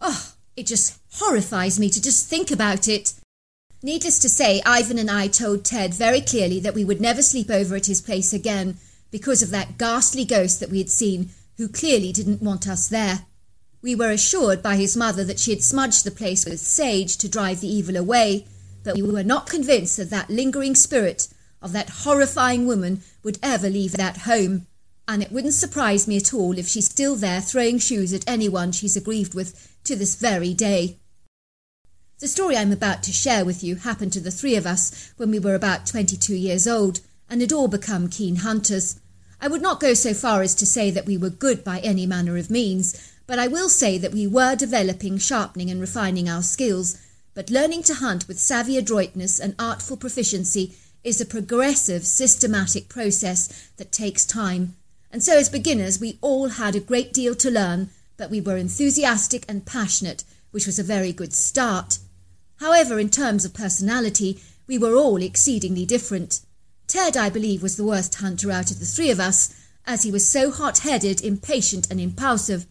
Oh, 0.00 0.32
it 0.56 0.66
just 0.66 1.01
horrifies 1.14 1.78
me 1.78 1.88
to 1.90 2.00
just 2.00 2.28
think 2.28 2.50
about 2.50 2.88
it. 2.88 3.14
Needless 3.82 4.18
to 4.20 4.28
say, 4.28 4.62
Ivan 4.64 4.98
and 4.98 5.10
I 5.10 5.28
told 5.28 5.64
Ted 5.64 5.92
very 5.92 6.20
clearly 6.20 6.60
that 6.60 6.74
we 6.74 6.84
would 6.84 7.00
never 7.00 7.22
sleep 7.22 7.50
over 7.50 7.74
at 7.76 7.86
his 7.86 8.00
place 8.00 8.32
again 8.32 8.78
because 9.10 9.42
of 9.42 9.50
that 9.50 9.76
ghastly 9.76 10.24
ghost 10.24 10.60
that 10.60 10.70
we 10.70 10.78
had 10.78 10.90
seen, 10.90 11.30
who 11.58 11.68
clearly 11.68 12.12
didn't 12.12 12.42
want 12.42 12.66
us 12.66 12.88
there. 12.88 13.26
We 13.82 13.94
were 13.94 14.10
assured 14.10 14.62
by 14.62 14.76
his 14.76 14.96
mother 14.96 15.24
that 15.24 15.40
she 15.40 15.50
had 15.50 15.62
smudged 15.62 16.04
the 16.04 16.10
place 16.10 16.44
with 16.44 16.60
sage 16.60 17.16
to 17.18 17.28
drive 17.28 17.60
the 17.60 17.72
evil 17.72 17.96
away, 17.96 18.46
but 18.84 18.94
we 18.94 19.02
were 19.02 19.24
not 19.24 19.50
convinced 19.50 19.96
that 19.98 20.10
that 20.10 20.30
lingering 20.30 20.74
spirit 20.74 21.28
of 21.60 21.72
that 21.72 21.90
horrifying 21.90 22.66
woman 22.66 23.02
would 23.22 23.38
ever 23.42 23.68
leave 23.68 23.92
that 23.92 24.18
home, 24.18 24.66
and 25.06 25.22
it 25.22 25.32
wouldn't 25.32 25.54
surprise 25.54 26.08
me 26.08 26.16
at 26.16 26.32
all 26.32 26.56
if 26.56 26.68
she's 26.68 26.88
still 26.88 27.16
there 27.16 27.40
throwing 27.40 27.78
shoes 27.78 28.12
at 28.12 28.28
anyone 28.28 28.72
she's 28.72 28.96
aggrieved 28.96 29.34
with 29.34 29.76
to 29.84 29.96
this 29.96 30.14
very 30.14 30.54
day. 30.54 30.96
The 32.22 32.28
story 32.28 32.56
I'm 32.56 32.70
about 32.70 33.02
to 33.02 33.12
share 33.12 33.44
with 33.44 33.64
you 33.64 33.74
happened 33.74 34.12
to 34.12 34.20
the 34.20 34.30
three 34.30 34.54
of 34.54 34.64
us 34.64 35.12
when 35.16 35.32
we 35.32 35.40
were 35.40 35.56
about 35.56 35.86
twenty 35.86 36.16
two 36.16 36.36
years 36.36 36.68
old, 36.68 37.00
and 37.28 37.40
had 37.40 37.52
all 37.52 37.66
become 37.66 38.08
keen 38.08 38.36
hunters. 38.36 39.00
I 39.40 39.48
would 39.48 39.60
not 39.60 39.80
go 39.80 39.92
so 39.92 40.14
far 40.14 40.40
as 40.40 40.54
to 40.54 40.64
say 40.64 40.92
that 40.92 41.04
we 41.04 41.16
were 41.16 41.30
good 41.30 41.64
by 41.64 41.80
any 41.80 42.06
manner 42.06 42.36
of 42.36 42.48
means, 42.48 43.12
but 43.26 43.40
I 43.40 43.48
will 43.48 43.68
say 43.68 43.98
that 43.98 44.12
we 44.12 44.28
were 44.28 44.54
developing, 44.54 45.18
sharpening, 45.18 45.68
and 45.68 45.80
refining 45.80 46.28
our 46.28 46.44
skills. 46.44 46.96
But 47.34 47.50
learning 47.50 47.82
to 47.84 47.94
hunt 47.94 48.28
with 48.28 48.38
savvy 48.38 48.78
adroitness 48.78 49.40
and 49.40 49.56
artful 49.58 49.96
proficiency 49.96 50.76
is 51.02 51.20
a 51.20 51.26
progressive, 51.26 52.06
systematic 52.06 52.88
process 52.88 53.68
that 53.78 53.90
takes 53.90 54.24
time. 54.24 54.76
And 55.10 55.24
so, 55.24 55.36
as 55.36 55.48
beginners, 55.48 55.98
we 55.98 56.18
all 56.20 56.50
had 56.50 56.76
a 56.76 56.80
great 56.80 57.12
deal 57.12 57.34
to 57.34 57.50
learn, 57.50 57.90
but 58.16 58.30
we 58.30 58.40
were 58.40 58.56
enthusiastic 58.56 59.44
and 59.48 59.66
passionate, 59.66 60.22
which 60.52 60.66
was 60.66 60.78
a 60.78 60.84
very 60.84 61.12
good 61.12 61.32
start. 61.32 61.98
However, 62.62 63.00
in 63.00 63.10
terms 63.10 63.44
of 63.44 63.54
personality, 63.54 64.40
we 64.68 64.78
were 64.78 64.94
all 64.94 65.20
exceedingly 65.20 65.84
different. 65.84 66.42
Ted, 66.86 67.16
I 67.16 67.28
believe, 67.28 67.60
was 67.60 67.76
the 67.76 67.82
worst 67.82 68.14
hunter 68.14 68.52
out 68.52 68.70
of 68.70 68.78
the 68.78 68.86
three 68.86 69.10
of 69.10 69.18
us, 69.18 69.52
as 69.84 70.04
he 70.04 70.12
was 70.12 70.28
so 70.28 70.52
hot 70.52 70.78
headed, 70.78 71.20
impatient, 71.22 71.90
and 71.90 72.00
impulsive. 72.00 72.66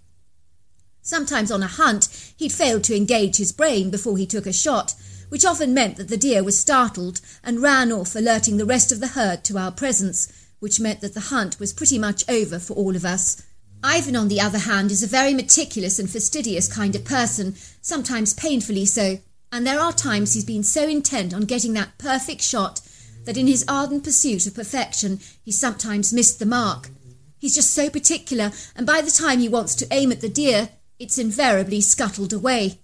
Sometimes 1.02 1.52
on 1.52 1.62
a 1.62 1.68
hunt, 1.68 2.08
he'd 2.38 2.54
fail 2.54 2.80
to 2.80 2.96
engage 2.96 3.36
his 3.36 3.52
brain 3.52 3.90
before 3.90 4.18
he 4.18 4.26
took 4.26 4.46
a 4.46 4.54
shot, 4.54 4.96
which 5.28 5.44
often 5.44 5.74
meant 5.74 5.98
that 5.98 6.08
the 6.08 6.16
deer 6.16 6.42
was 6.42 6.58
startled 6.58 7.20
and 7.44 7.62
ran 7.62 7.92
off, 7.92 8.16
alerting 8.16 8.56
the 8.56 8.66
rest 8.66 8.94
of 8.94 9.02
the 9.02 9.08
herd 9.08 9.44
to 9.44 9.58
our 9.58 9.74
presence, 9.74 10.32
which 10.60 10.80
meant 10.80 11.02
that 11.02 11.16
the 11.16 11.32
hunt 11.36 11.60
was 11.60 11.74
pretty 11.74 12.00
much 12.00 12.24
over 12.30 12.60
for 12.60 12.76
all 12.76 12.96
of 12.96 13.04
us. 13.04 13.44
Ivan, 13.84 14.16
on 14.16 14.30
the 14.30 14.40
other 14.40 14.60
hand, 14.60 14.90
is 14.90 15.04
a 15.04 15.08
very 15.08 15.34
meticulous 15.34 16.00
and 16.00 16.10
fastidious 16.10 16.70
kind 16.70 16.96
of 16.96 17.04
person, 17.04 17.56
sometimes 17.82 18.34
painfully 18.34 18.86
so, 18.86 19.20
and 19.52 19.66
there 19.66 19.80
are 19.80 19.92
times 19.92 20.34
he's 20.34 20.46
been 20.46 20.64
so 20.64 20.88
intent 20.88 21.34
on 21.34 21.42
getting 21.42 21.74
that 21.74 21.98
perfect 21.98 22.42
shot 22.42 22.82
that 23.26 23.38
in 23.38 23.48
his 23.48 23.66
ardent 23.68 24.04
pursuit 24.04 24.48
of 24.48 24.56
perfection 24.56 25.20
he 25.44 25.52
sometimes 25.52 26.14
missed 26.14 26.40
the 26.40 26.46
mark. 26.46 26.90
He's 27.38 27.56
just 27.56 27.74
so 27.74 27.90
particular, 27.90 28.52
and 28.76 28.86
by 28.86 29.02
the 29.02 29.12
time 29.12 29.40
he 29.40 29.50
wants 29.50 29.76
to 29.76 29.88
aim 29.92 30.12
at 30.12 30.22
the 30.22 30.30
deer, 30.30 30.70
it's 31.00 31.18
invariably 31.18 31.82
scuttled 31.82 32.34
away. 32.34 32.80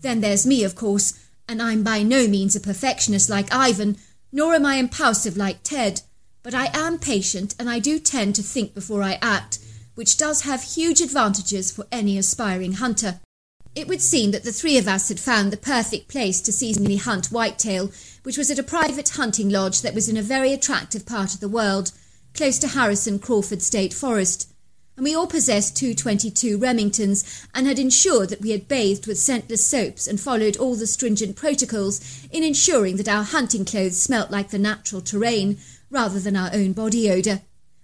Then 0.00 0.20
there's 0.20 0.46
me, 0.46 0.64
of 0.64 0.74
course, 0.74 1.18
and 1.46 1.60
I'm 1.60 1.82
by 1.82 2.02
no 2.02 2.26
means 2.26 2.56
a 2.56 2.60
perfectionist 2.60 3.28
like 3.28 3.52
Ivan, 3.52 3.96
nor 4.32 4.54
am 4.54 4.64
I 4.64 4.76
impulsive 4.76 5.36
like 5.36 5.62
Ted, 5.62 6.00
but 6.42 6.54
I 6.54 6.70
am 6.72 6.98
patient 6.98 7.54
and 7.58 7.68
I 7.68 7.78
do 7.78 7.98
tend 7.98 8.34
to 8.36 8.42
think 8.42 8.74
before 8.74 9.02
I 9.02 9.18
act, 9.20 9.58
which 9.94 10.16
does 10.16 10.42
have 10.42 10.62
huge 10.62 11.00
advantages 11.00 11.70
for 11.70 11.86
any 11.92 12.16
aspiring 12.16 12.74
hunter. 12.74 13.20
It 13.74 13.86
would 13.86 14.02
seem 14.02 14.32
that 14.32 14.42
the 14.42 14.52
three 14.52 14.78
of 14.78 14.88
us 14.88 15.08
had 15.08 15.20
found 15.20 15.52
the 15.52 15.56
perfect 15.56 16.08
place 16.08 16.40
to 16.40 16.50
seasonally 16.50 17.00
hunt 17.00 17.26
whitetail, 17.26 17.92
which 18.24 18.36
was 18.36 18.50
at 18.50 18.58
a 18.58 18.64
private 18.64 19.10
hunting 19.10 19.48
lodge 19.48 19.82
that 19.82 19.94
was 19.94 20.08
in 20.08 20.16
a 20.16 20.22
very 20.22 20.52
attractive 20.52 21.06
part 21.06 21.34
of 21.34 21.40
the 21.40 21.48
world, 21.48 21.92
close 22.34 22.58
to 22.58 22.68
Harrison 22.68 23.20
Crawford 23.20 23.62
State 23.62 23.94
Forest. 23.94 24.52
And 24.96 25.04
we 25.04 25.14
all 25.14 25.28
possessed 25.28 25.76
222 25.76 26.58
Remingtons 26.58 27.46
and 27.54 27.66
had 27.66 27.78
ensured 27.78 28.28
that 28.30 28.40
we 28.40 28.50
had 28.50 28.66
bathed 28.66 29.06
with 29.06 29.18
scentless 29.18 29.64
soaps 29.64 30.08
and 30.08 30.20
followed 30.20 30.56
all 30.56 30.74
the 30.74 30.86
stringent 30.86 31.36
protocols 31.36 32.26
in 32.32 32.42
ensuring 32.42 32.96
that 32.96 33.08
our 33.08 33.22
hunting 33.22 33.64
clothes 33.64 34.02
smelt 34.02 34.32
like 34.32 34.50
the 34.50 34.58
natural 34.58 35.00
terrain 35.00 35.58
rather 35.90 36.18
than 36.18 36.36
our 36.36 36.50
own 36.52 36.72
body 36.72 37.08
odour. 37.08 37.40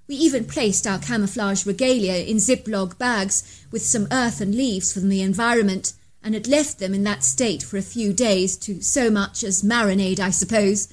We 0.09 0.15
even 0.17 0.45
placed 0.45 0.87
our 0.87 0.99
camouflage 0.99 1.67
regalia 1.67 2.15
in 2.15 2.37
Ziploc 2.37 2.97
bags 2.97 3.65
with 3.73 3.83
some 3.83 4.07
earth 4.13 4.41
and 4.41 4.55
leaves 4.55 4.93
from 4.93 5.09
the 5.09 5.21
environment 5.21 5.95
and 6.23 6.35
had 6.35 6.47
left 6.47 6.79
them 6.79 6.95
in 6.95 7.03
that 7.05 7.25
state 7.25 7.63
for 7.63 7.77
a 7.77 7.83
few 7.83 8.13
days 8.13 8.57
to 8.59 8.81
so 8.83 9.11
much 9.11 9.43
as 9.43 9.63
marinade, 9.63 10.21
I 10.21 10.31
suppose. 10.31 10.89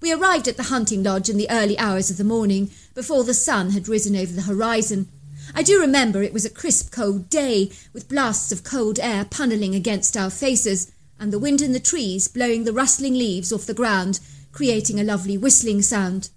We 0.00 0.12
arrived 0.12 0.48
at 0.48 0.56
the 0.56 0.64
hunting 0.64 1.02
lodge 1.02 1.28
in 1.28 1.36
the 1.36 1.50
early 1.50 1.78
hours 1.78 2.10
of 2.10 2.16
the 2.16 2.24
morning, 2.24 2.70
before 2.94 3.24
the 3.24 3.34
sun 3.34 3.70
had 3.70 3.88
risen 3.88 4.16
over 4.16 4.32
the 4.32 4.42
horizon. 4.42 5.08
I 5.54 5.62
do 5.62 5.80
remember 5.80 6.22
it 6.22 6.32
was 6.32 6.44
a 6.44 6.50
crisp, 6.50 6.92
cold 6.92 7.28
day, 7.28 7.70
with 7.92 8.08
blasts 8.08 8.52
of 8.52 8.64
cold 8.64 8.98
air 8.98 9.24
punnelling 9.24 9.74
against 9.74 10.16
our 10.16 10.30
faces, 10.30 10.92
and 11.18 11.32
the 11.32 11.38
wind 11.38 11.60
in 11.60 11.72
the 11.72 11.80
trees 11.80 12.28
blowing 12.28 12.64
the 12.64 12.72
rustling 12.72 13.14
leaves 13.14 13.52
off 13.52 13.66
the 13.66 13.74
ground, 13.74 14.20
creating 14.52 15.00
a 15.00 15.04
lovely 15.04 15.36
whistling 15.36 15.82
sound. 15.82 16.30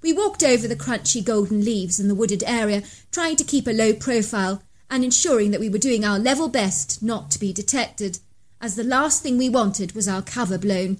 We 0.00 0.12
walked 0.12 0.44
over 0.44 0.68
the 0.68 0.76
crunchy 0.76 1.24
golden 1.24 1.64
leaves 1.64 1.98
in 1.98 2.08
the 2.08 2.14
wooded 2.14 2.44
area, 2.46 2.82
trying 3.10 3.36
to 3.36 3.44
keep 3.44 3.66
a 3.66 3.72
low 3.72 3.92
profile 3.92 4.62
and 4.90 5.04
ensuring 5.04 5.50
that 5.50 5.60
we 5.60 5.68
were 5.68 5.78
doing 5.78 6.04
our 6.04 6.18
level 6.18 6.48
best 6.48 7.02
not 7.02 7.30
to 7.32 7.40
be 7.40 7.52
detected, 7.52 8.20
as 8.60 8.76
the 8.76 8.84
last 8.84 9.22
thing 9.22 9.36
we 9.36 9.48
wanted 9.48 9.92
was 9.92 10.08
our 10.08 10.22
cover 10.22 10.58
blown. 10.58 10.98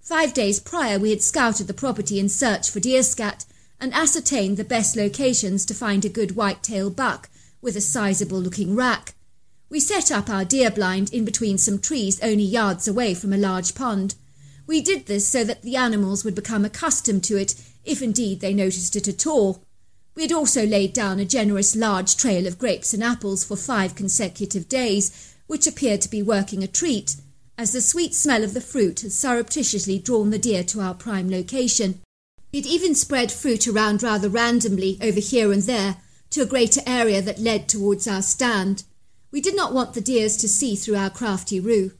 Five 0.00 0.34
days 0.34 0.58
prior, 0.58 0.98
we 0.98 1.10
had 1.10 1.22
scouted 1.22 1.66
the 1.66 1.74
property 1.74 2.18
in 2.18 2.28
search 2.28 2.68
for 2.68 2.80
deer 2.80 3.02
scat 3.02 3.44
and 3.80 3.94
ascertained 3.94 4.56
the 4.56 4.64
best 4.64 4.96
locations 4.96 5.64
to 5.66 5.74
find 5.74 6.04
a 6.04 6.08
good 6.08 6.36
white-tail 6.36 6.90
buck 6.90 7.28
with 7.60 7.76
a 7.76 7.80
sizable 7.80 8.38
looking 8.38 8.74
rack. 8.74 9.14
We 9.68 9.80
set 9.80 10.10
up 10.10 10.28
our 10.28 10.44
deer 10.44 10.70
blind 10.70 11.12
in 11.12 11.24
between 11.24 11.56
some 11.56 11.78
trees 11.78 12.20
only 12.22 12.44
yards 12.44 12.86
away 12.86 13.14
from 13.14 13.32
a 13.32 13.38
large 13.38 13.74
pond. 13.74 14.16
We 14.66 14.80
did 14.80 15.06
this 15.06 15.26
so 15.26 15.44
that 15.44 15.62
the 15.62 15.76
animals 15.76 16.24
would 16.24 16.34
become 16.34 16.64
accustomed 16.64 17.24
to 17.24 17.36
it, 17.36 17.54
if 17.84 18.02
indeed 18.02 18.40
they 18.40 18.54
noticed 18.54 18.96
it 18.96 19.08
at 19.08 19.26
all. 19.26 19.62
We 20.14 20.22
had 20.22 20.32
also 20.32 20.66
laid 20.66 20.92
down 20.92 21.18
a 21.18 21.24
generous 21.24 21.74
large 21.74 22.16
trail 22.16 22.46
of 22.46 22.58
grapes 22.58 22.92
and 22.92 23.02
apples 23.02 23.44
for 23.44 23.56
five 23.56 23.94
consecutive 23.94 24.68
days, 24.68 25.34
which 25.46 25.66
appeared 25.66 26.00
to 26.02 26.10
be 26.10 26.22
working 26.22 26.62
a 26.62 26.66
treat, 26.66 27.16
as 27.56 27.72
the 27.72 27.80
sweet 27.80 28.14
smell 28.14 28.44
of 28.44 28.54
the 28.54 28.60
fruit 28.60 29.00
had 29.00 29.12
surreptitiously 29.12 29.98
drawn 29.98 30.30
the 30.30 30.38
deer 30.38 30.64
to 30.64 30.80
our 30.80 30.94
prime 30.94 31.30
location. 31.30 32.00
It 32.52 32.66
even 32.66 32.94
spread 32.94 33.32
fruit 33.32 33.66
around 33.66 34.02
rather 34.02 34.28
randomly 34.28 34.98
over 35.00 35.20
here 35.20 35.52
and 35.52 35.62
there 35.62 35.96
to 36.30 36.42
a 36.42 36.46
greater 36.46 36.80
area 36.86 37.22
that 37.22 37.38
led 37.38 37.68
towards 37.68 38.06
our 38.06 38.22
stand. 38.22 38.84
We 39.30 39.40
did 39.40 39.56
not 39.56 39.72
want 39.72 39.94
the 39.94 40.00
deers 40.00 40.36
to 40.38 40.48
see 40.48 40.76
through 40.76 40.96
our 40.96 41.10
crafty 41.10 41.60
ruse. 41.60 41.92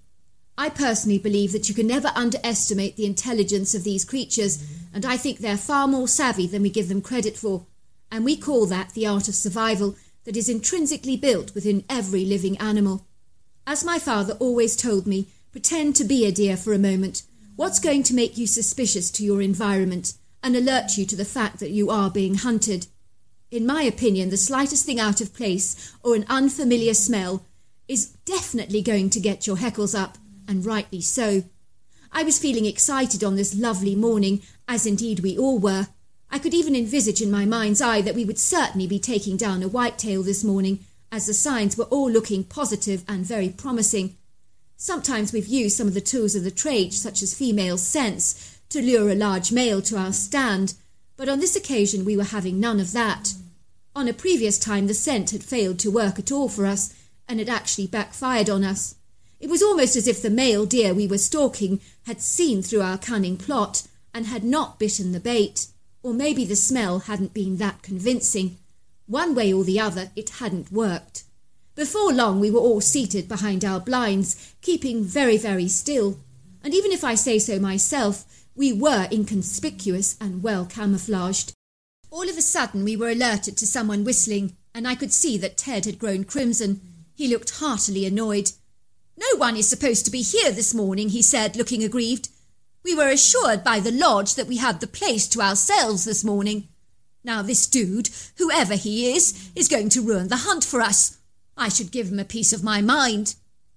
I 0.59 0.69
personally 0.69 1.19
believe 1.19 1.53
that 1.53 1.69
you 1.69 1.75
can 1.75 1.87
never 1.87 2.13
underestimate 2.15 2.97
the 2.97 3.07
intelligence 3.07 3.75
of 3.75 3.85
these 3.85 4.05
creatures, 4.05 4.63
and 4.93 5.05
I 5.05 5.17
think 5.17 5.39
they're 5.39 5.57
far 5.57 5.87
more 5.87 6.09
savvy 6.09 6.47
than 6.47 6.63
we 6.63 6.71
give 6.71 6.89
them 6.89 7.03
credit 7.03 7.37
for, 7.37 7.67
and 8.11 8.25
we 8.25 8.37
call 8.37 8.67
that 8.67 8.95
the 8.95 9.07
art 9.07 9.29
of 9.29 9.35
survival 9.35 9.97
that 10.25 10.37
is 10.37 10.49
intrinsically 10.49 11.17
built 11.17 11.55
within 11.55 11.85
every 11.89 12.25
living 12.25 12.57
animal. 12.59 13.07
As 13.67 13.85
my 13.85 13.99
father 13.99 14.35
always 14.35 14.77
told 14.77 15.07
me, 15.07 15.29
Pretend 15.53 15.95
to 15.97 16.05
be 16.05 16.25
a 16.25 16.33
deer 16.33 16.57
for 16.57 16.73
a 16.73 16.79
moment. 16.79 17.25
What's 17.57 17.79
going 17.79 18.05
to 18.05 18.15
make 18.15 18.39
you 18.39 18.47
suspicious 18.47 19.11
to 19.11 19.23
your 19.23 19.43
environment 19.43 20.15
and 20.43 20.57
alert 20.57 20.97
you 20.97 21.05
to 21.05 21.15
the 21.15 21.27
fact 21.27 21.61
that 21.61 21.71
you 21.71 21.91
are 21.91 22.11
being 22.11 22.37
hunted? 22.37 22.87
In 23.51 23.67
my 23.67 23.83
opinion, 23.83 24.31
the 24.31 24.39
slightest 24.39 24.87
thing 24.87 24.99
out 24.99 25.21
of 25.21 25.35
place 25.35 25.95
or 26.03 26.15
an 26.15 26.25
unfamiliar 26.31 26.95
smell 26.95 27.45
is 27.87 28.07
definitely 28.25 28.81
going 28.81 29.11
to 29.11 29.21
get 29.21 29.47
your 29.47 29.57
heckles 29.57 29.99
up, 29.99 30.17
and 30.49 30.65
rightly 30.65 31.03
so. 31.03 31.45
I 32.11 32.23
was 32.23 32.39
feeling 32.39 32.65
excited 32.65 33.23
on 33.23 33.37
this 33.37 33.55
lovely 33.55 33.95
morning, 33.95 34.41
as 34.69 34.87
indeed 34.87 35.21
we 35.21 35.37
all 35.37 35.59
were. 35.59 35.89
I 36.31 36.39
could 36.39 36.55
even 36.55 36.75
envisage 36.75 37.21
in 37.21 37.31
my 37.31 37.45
mind's 37.45 37.83
eye 37.83 38.01
that 38.01 38.15
we 38.15 38.25
would 38.25 38.39
certainly 38.39 38.87
be 38.87 38.99
taking 38.99 39.37
down 39.37 39.63
a 39.63 39.69
whitetail 39.69 40.23
this 40.23 40.43
morning, 40.43 40.81
as 41.11 41.27
the 41.27 41.35
signs 41.35 41.77
were 41.77 41.85
all 41.85 42.11
looking 42.11 42.43
positive 42.43 43.05
and 43.07 43.25
very 43.27 43.51
promising. 43.51 44.17
Sometimes 44.77 45.33
we've 45.33 45.47
used 45.47 45.77
some 45.77 45.87
of 45.87 45.95
the 45.95 46.01
tools 46.01 46.35
of 46.35 46.43
the 46.43 46.51
trade, 46.51 46.95
such 46.95 47.23
as 47.23 47.35
female 47.35 47.77
scents, 47.77 48.59
to 48.71 48.81
lure 48.81 49.11
a 49.11 49.15
large 49.15 49.53
male 49.53 49.83
to 49.83 49.99
our 49.99 50.13
stand, 50.13 50.75
but 51.17 51.29
on 51.29 51.39
this 51.39 51.55
occasion 51.55 52.05
we 52.05 52.17
were 52.17 52.25
having 52.25 52.59
none 52.59 52.81
of 52.81 52.93
that. 52.93 53.35
On 53.95 54.09
a 54.09 54.15
previous 54.15 54.59
time 54.59 54.87
the 54.87 54.95
scent 54.95 55.31
had 55.31 55.45
failed 55.45 55.79
to 55.81 55.91
work 55.91 56.19
at 56.19 56.33
all 56.33 56.49
for 56.49 56.65
us, 56.65 56.95
and 57.29 57.39
had 57.39 57.51
actually 57.51 57.87
backfired 57.87 58.49
on 58.49 58.65
us. 58.65 58.95
It 59.39 59.51
was 59.51 59.63
almost 59.63 59.97
as 59.97 60.09
if 60.09 60.23
the 60.23 60.31
male 60.31 60.65
deer 60.65 60.95
we 60.95 61.07
were 61.07 61.19
stalking 61.19 61.81
had 62.07 62.21
seen 62.23 62.63
through 62.63 62.81
our 62.81 62.97
cunning 62.97 63.37
plot 63.37 63.83
and 64.15 64.27
had 64.27 64.45
not 64.45 64.79
bitten 64.79 65.13
the 65.13 65.21
bait, 65.21 65.67
or 66.03 66.13
maybe 66.13 66.45
the 66.45 66.57
smell 66.57 67.01
hadn't 67.01 67.35
been 67.35 67.57
that 67.59 67.83
convincing. 67.83 68.59
One 69.07 69.35
way 69.35 69.53
or 69.53 69.65
the 69.65 69.81
other, 69.81 70.11
it 70.17 70.31
hadn't 70.31 70.73
worked. 70.73 71.25
Before 71.75 72.13
long, 72.13 72.39
we 72.39 72.51
were 72.51 72.61
all 72.61 72.81
seated 72.81 73.29
behind 73.29 73.65
our 73.65 73.81
blinds, 73.81 74.55
keeping 74.61 75.05
very, 75.05 75.39
very 75.39 75.69
still. 75.69 76.19
And 76.63 76.75
even 76.75 76.93
if 76.93 77.03
I 77.03 77.15
say 77.15 77.39
so 77.39 77.59
myself, 77.59 78.25
we 78.55 78.73
were 78.73 79.09
inconspicuous 79.11 80.17
and 80.21 80.43
well 80.43 80.67
camouflaged. 80.67 81.55
All 82.11 82.29
of 82.29 82.37
a 82.37 82.43
sudden, 82.43 82.85
we 82.85 82.97
were 82.97 83.09
alerted 83.09 83.57
to 83.57 83.67
someone 83.67 84.05
whistling, 84.05 84.57
and 84.75 84.87
I 84.87 84.95
could 84.95 85.13
see 85.13 85.39
that 85.39 85.57
Ted 85.57 85.87
had 85.87 85.99
grown 85.99 86.25
crimson. 86.25 86.81
He 87.15 87.27
looked 87.27 87.59
heartily 87.59 88.05
annoyed. 88.05 88.53
No 89.17 89.39
one 89.39 89.57
is 89.57 89.69
supposed 89.69 90.05
to 90.05 90.11
be 90.11 90.21
here 90.21 90.51
this 90.51 90.75
morning, 90.75 91.09
he 91.09 91.23
said, 91.23 91.57
looking 91.57 91.83
aggrieved. 91.83 92.29
We 92.85 92.95
were 92.95 93.09
assured 93.09 93.63
by 93.63 93.81
the 93.81 93.93
lodge 93.93 94.35
that 94.35 94.49
we 94.49 94.57
had 94.57 94.81
the 94.81 94.87
place 94.87 95.29
to 95.29 95.41
ourselves 95.41 96.05
this 96.05 96.25
morning. 96.25 96.69
Now, 97.25 97.43
this 97.43 97.67
dude, 97.67 98.11
whoever 98.39 98.75
he 98.75 99.15
is, 99.15 99.51
is 99.55 99.69
going 99.69 99.89
to 99.91 100.03
ruin 100.03 100.29
the 100.29 100.39
hunt 100.39 100.65
for 100.65 100.81
us. 100.81 101.19
I 101.57 101.69
should 101.69 101.93
give 101.93 102.09
him 102.09 102.19
a 102.19 102.25
piece 102.25 102.53
of 102.53 102.65
my 102.65 102.81
mind. 102.81 103.37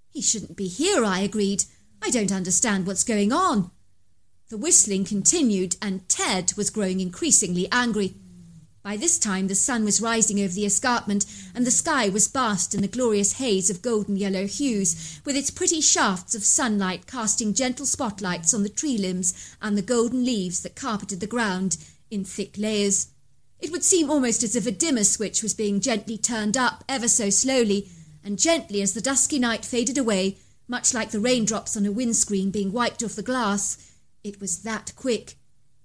He 0.10 0.22
shouldn't 0.22 0.58
be 0.58 0.68
here, 0.68 1.06
I 1.06 1.20
agreed. 1.20 1.66
I 2.02 2.10
don't 2.10 2.32
understand 2.32 2.88
what's 2.88 3.04
going 3.04 3.32
on. 3.32 3.70
The 4.50 4.58
whistling 4.58 5.06
continued, 5.06 5.76
and 5.82 6.08
Ted 6.08 6.54
was 6.56 6.70
growing 6.70 7.00
increasingly 7.00 7.68
angry. 7.72 8.16
By 8.86 8.98
this 8.98 9.18
time 9.18 9.48
the 9.48 9.56
sun 9.56 9.84
was 9.84 10.00
rising 10.00 10.40
over 10.40 10.54
the 10.54 10.68
escarpment, 10.68 11.26
and 11.56 11.66
the 11.66 11.72
sky 11.72 12.08
was 12.08 12.28
bathed 12.28 12.76
in 12.76 12.84
a 12.84 12.88
glorious 12.88 13.40
haze 13.40 13.72
of 13.72 13.82
golden 13.82 14.16
yellow 14.16 14.46
hues, 14.46 15.20
with 15.26 15.36
its 15.36 15.50
pretty 15.50 15.82
shafts 15.82 16.36
of 16.36 16.44
sunlight 16.44 17.08
casting 17.08 17.56
gentle 17.56 17.88
spotlights 17.88 18.54
on 18.54 18.62
the 18.62 18.70
tree 18.70 19.00
limbs 19.00 19.56
and 19.60 19.76
the 19.76 19.82
golden 19.82 20.24
leaves 20.24 20.62
that 20.62 20.76
carpeted 20.76 21.20
the 21.20 21.26
ground 21.26 21.80
in 22.12 22.24
thick 22.24 22.60
layers. 22.60 23.08
It 23.60 23.72
would 23.72 23.84
seem 23.84 24.12
almost 24.12 24.44
as 24.44 24.56
if 24.56 24.68
a 24.68 24.72
dimmer 24.72 25.04
switch 25.04 25.42
was 25.42 25.56
being 25.56 25.82
gently 25.82 26.20
turned 26.20 26.56
up 26.56 26.84
ever 26.88 27.08
so 27.08 27.32
slowly, 27.32 27.90
and 28.24 28.38
gently 28.38 28.84
as 28.84 28.94
the 28.94 29.02
dusky 29.02 29.40
night 29.40 29.66
faded 29.66 29.98
away, 29.98 30.38
much 30.68 30.94
like 30.94 31.10
the 31.10 31.20
raindrops 31.20 31.76
on 31.76 31.88
a 31.88 31.92
windscreen 31.92 32.52
being 32.52 32.72
wiped 32.72 33.02
off 33.02 33.16
the 33.16 33.24
glass. 33.24 33.96
It 34.24 34.40
was 34.40 34.62
that 34.62 34.94
quick. 34.96 35.38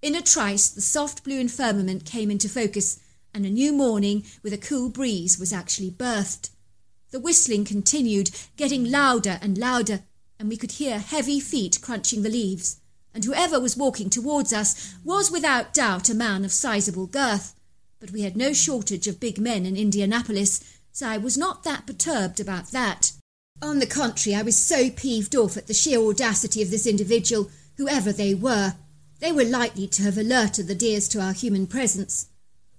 In 0.03 0.15
a 0.15 0.23
trice, 0.23 0.69
the 0.69 0.81
soft 0.81 1.25
blue 1.25 1.47
firmament 1.49 2.05
came 2.05 2.31
into 2.31 2.49
focus, 2.49 3.01
and 3.35 3.45
a 3.45 3.51
new 3.51 3.73
morning 3.73 4.25
with 4.43 4.53
a 4.53 4.59
cool 4.59 4.89
breeze 4.89 5.39
was 5.39 5.53
actually 5.53 5.91
birthed. 5.91 6.51
The 7.11 7.21
whistling 7.21 7.65
continued, 7.65 8.31
getting 8.57 8.91
louder 8.91 9.39
and 9.43 9.59
louder, 9.59 10.05
and 10.39 10.49
we 10.49 10.57
could 10.57 10.73
hear 10.73 10.99
heavy 10.99 11.41
feet 11.41 11.81
crunching 11.83 12.23
the 12.23 12.31
leaves. 12.31 12.81
And 13.13 13.25
whoever 13.25 13.61
was 13.61 13.77
walking 13.77 14.09
towards 14.11 14.53
us 14.53 14.95
was 15.05 15.31
without 15.31 15.75
doubt 15.75 16.09
a 16.09 16.15
man 16.15 16.45
of 16.45 16.53
sizable 16.53 17.07
girth 17.07 17.55
but 18.01 18.11
we 18.11 18.23
had 18.23 18.37
no 18.37 18.53
shortage 18.55 19.07
of 19.07 19.21
big 19.21 19.39
men 19.39 19.67
in 19.67 19.77
Indianapolis, 19.77 20.61
so 20.91 21.07
I 21.07 21.19
was 21.19 21.37
not 21.37 21.63
that 21.65 21.87
perturbed 21.87 22.41
about 22.41 22.73
that. 22.73 23.13
On 23.63 23.79
the 23.79 23.87
contrary, 23.87 24.35
I 24.35 24.43
was 24.43 24.57
so 24.57 24.89
peeved 24.89 25.37
off 25.37 25.59
at 25.59 25.67
the 25.67 25.75
sheer 25.75 26.01
audacity 26.01 26.63
of 26.63 26.71
this 26.71 26.87
individual, 26.87 27.51
whoever 27.77 28.11
they 28.11 28.35
were. 28.35 28.75
They 29.21 29.33
were 29.33 29.45
likely 29.45 29.87
to 29.87 30.03
have 30.03 30.19
alerted 30.19 30.67
the 30.67 30.75
deers 30.75 31.07
to 31.09 31.21
our 31.21 31.33
human 31.33 31.67
presence. 31.67 32.29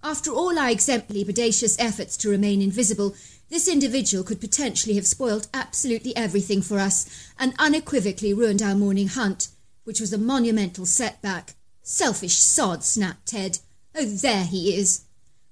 After 0.03 0.31
all 0.31 0.57
our 0.57 0.71
exemplary 0.71 1.23
bodacious 1.23 1.75
efforts 1.77 2.17
to 2.17 2.29
remain 2.29 2.61
invisible, 2.61 3.15
this 3.49 3.67
individual 3.67 4.23
could 4.23 4.41
potentially 4.41 4.95
have 4.95 5.05
spoilt 5.05 5.47
absolutely 5.53 6.15
everything 6.15 6.63
for 6.63 6.79
us 6.79 7.05
and 7.37 7.53
unequivocally 7.59 8.33
ruined 8.33 8.61
our 8.61 8.73
morning 8.73 9.09
hunt, 9.09 9.49
which 9.83 9.99
was 9.99 10.11
a 10.11 10.17
monumental 10.17 10.85
setback. 10.85 11.53
Selfish 11.83 12.37
sod, 12.37 12.83
snapped 12.83 13.27
Ted. 13.27 13.59
Oh, 13.93 14.05
there 14.05 14.45
he 14.45 14.75
is. 14.75 15.01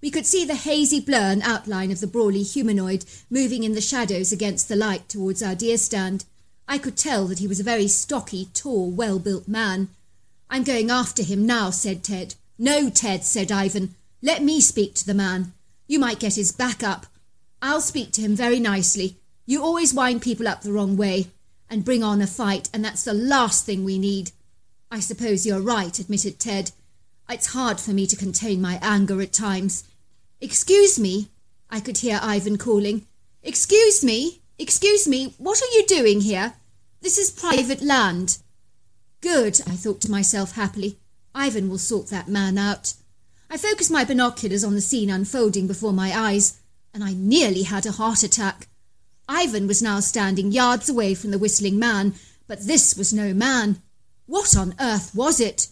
We 0.02 0.10
could 0.10 0.26
see 0.26 0.46
the 0.46 0.56
hazy 0.56 1.00
blur 1.02 1.32
and 1.32 1.44
outline 1.44 1.92
of 1.92 2.00
the 2.00 2.08
brawly 2.08 2.42
humanoid 2.42 3.06
moving 3.30 3.64
in 3.64 3.74
the 3.74 3.82
shadows 3.82 4.32
against 4.32 4.70
the 4.70 4.76
light 4.76 5.10
towards 5.10 5.44
our 5.44 5.56
deer 5.56 5.78
stand. 5.78 6.26
I 6.68 6.78
could 6.78 6.98
tell 6.98 7.28
that 7.28 7.40
he 7.40 7.48
was 7.48 7.60
a 7.60 7.64
very 7.64 7.88
stocky, 7.88 8.48
tall, 8.54 8.90
well-built 8.90 9.48
man. 9.48 9.90
I'm 10.50 10.64
going 10.64 10.90
after 10.90 11.24
him 11.24 11.46
now, 11.46 11.70
said 11.70 12.04
Ted. 12.04 12.36
No, 12.58 12.90
Ted, 12.90 13.24
said 13.24 13.52
Ivan. 13.52 13.96
Let 14.22 14.44
me 14.44 14.60
speak 14.62 14.96
to 14.96 15.06
the 15.06 15.14
man. 15.14 15.54
You 15.88 16.00
might 16.00 16.20
get 16.20 16.36
his 16.36 16.52
back 16.52 16.84
up. 16.84 17.06
I'll 17.62 17.82
speak 17.82 18.12
to 18.14 18.22
him 18.22 18.36
very 18.36 18.60
nicely. 18.60 19.18
You 19.46 19.64
always 19.64 19.94
wind 19.94 20.22
people 20.22 20.48
up 20.48 20.62
the 20.62 20.72
wrong 20.72 20.98
way 20.98 21.28
and 21.70 21.86
bring 21.86 22.04
on 22.04 22.22
a 22.22 22.28
fight, 22.28 22.70
and 22.74 22.84
that's 22.84 23.04
the 23.04 23.14
last 23.14 23.66
thing 23.66 23.84
we 23.84 24.00
need. 24.00 24.32
I 24.92 25.00
suppose 25.00 25.46
you're 25.46 25.62
right, 25.62 25.98
admitted 26.00 26.40
Ted. 26.40 26.72
It's 27.30 27.54
hard 27.54 27.80
for 27.80 27.92
me 27.92 28.08
to 28.08 28.16
contain 28.16 28.60
my 28.60 28.80
anger 28.82 29.22
at 29.22 29.34
times. 29.34 29.84
Excuse 30.42 31.00
me, 31.00 31.30
I 31.70 31.80
could 31.80 32.00
hear 32.00 32.20
Ivan 32.22 32.58
calling. 32.58 33.06
Excuse 33.44 34.04
me, 34.04 34.42
excuse 34.58 35.08
me, 35.08 35.36
what 35.38 35.62
are 35.62 35.78
you 35.78 35.86
doing 35.86 36.22
here? 36.22 36.54
This 37.02 37.18
is 37.18 37.30
private 37.30 37.82
land. 37.82 38.40
Good, 39.22 39.62
I 39.68 39.76
thought 39.76 40.02
to 40.02 40.12
myself 40.12 40.54
happily. 40.54 40.98
Ivan 41.36 41.70
will 41.70 41.78
sort 41.78 42.08
that 42.08 42.28
man 42.28 42.58
out. 42.58 42.94
I 43.50 43.58
focused 43.58 43.92
my 43.92 44.04
binoculars 44.04 44.64
on 44.64 44.76
the 44.76 44.82
scene 44.82 45.10
unfolding 45.10 45.68
before 45.68 45.94
my 45.94 46.18
eyes, 46.18 46.60
and 46.94 47.04
I 47.04 47.14
nearly 47.14 47.64
had 47.64 47.86
a 47.86 47.92
heart 47.92 48.24
attack. 48.24 48.68
Ivan 49.28 49.68
was 49.68 49.82
now 49.82 50.00
standing 50.00 50.52
yards 50.52 50.90
away 50.90 51.14
from 51.16 51.32
the 51.32 51.38
whistling 51.38 51.78
man, 51.78 52.16
But 52.48 52.66
this 52.66 52.96
was 52.98 53.14
no 53.14 53.34
man. 53.34 53.82
What 54.26 54.58
on 54.58 54.74
earth 54.80 55.14
was 55.14 55.40
it? 55.40 55.68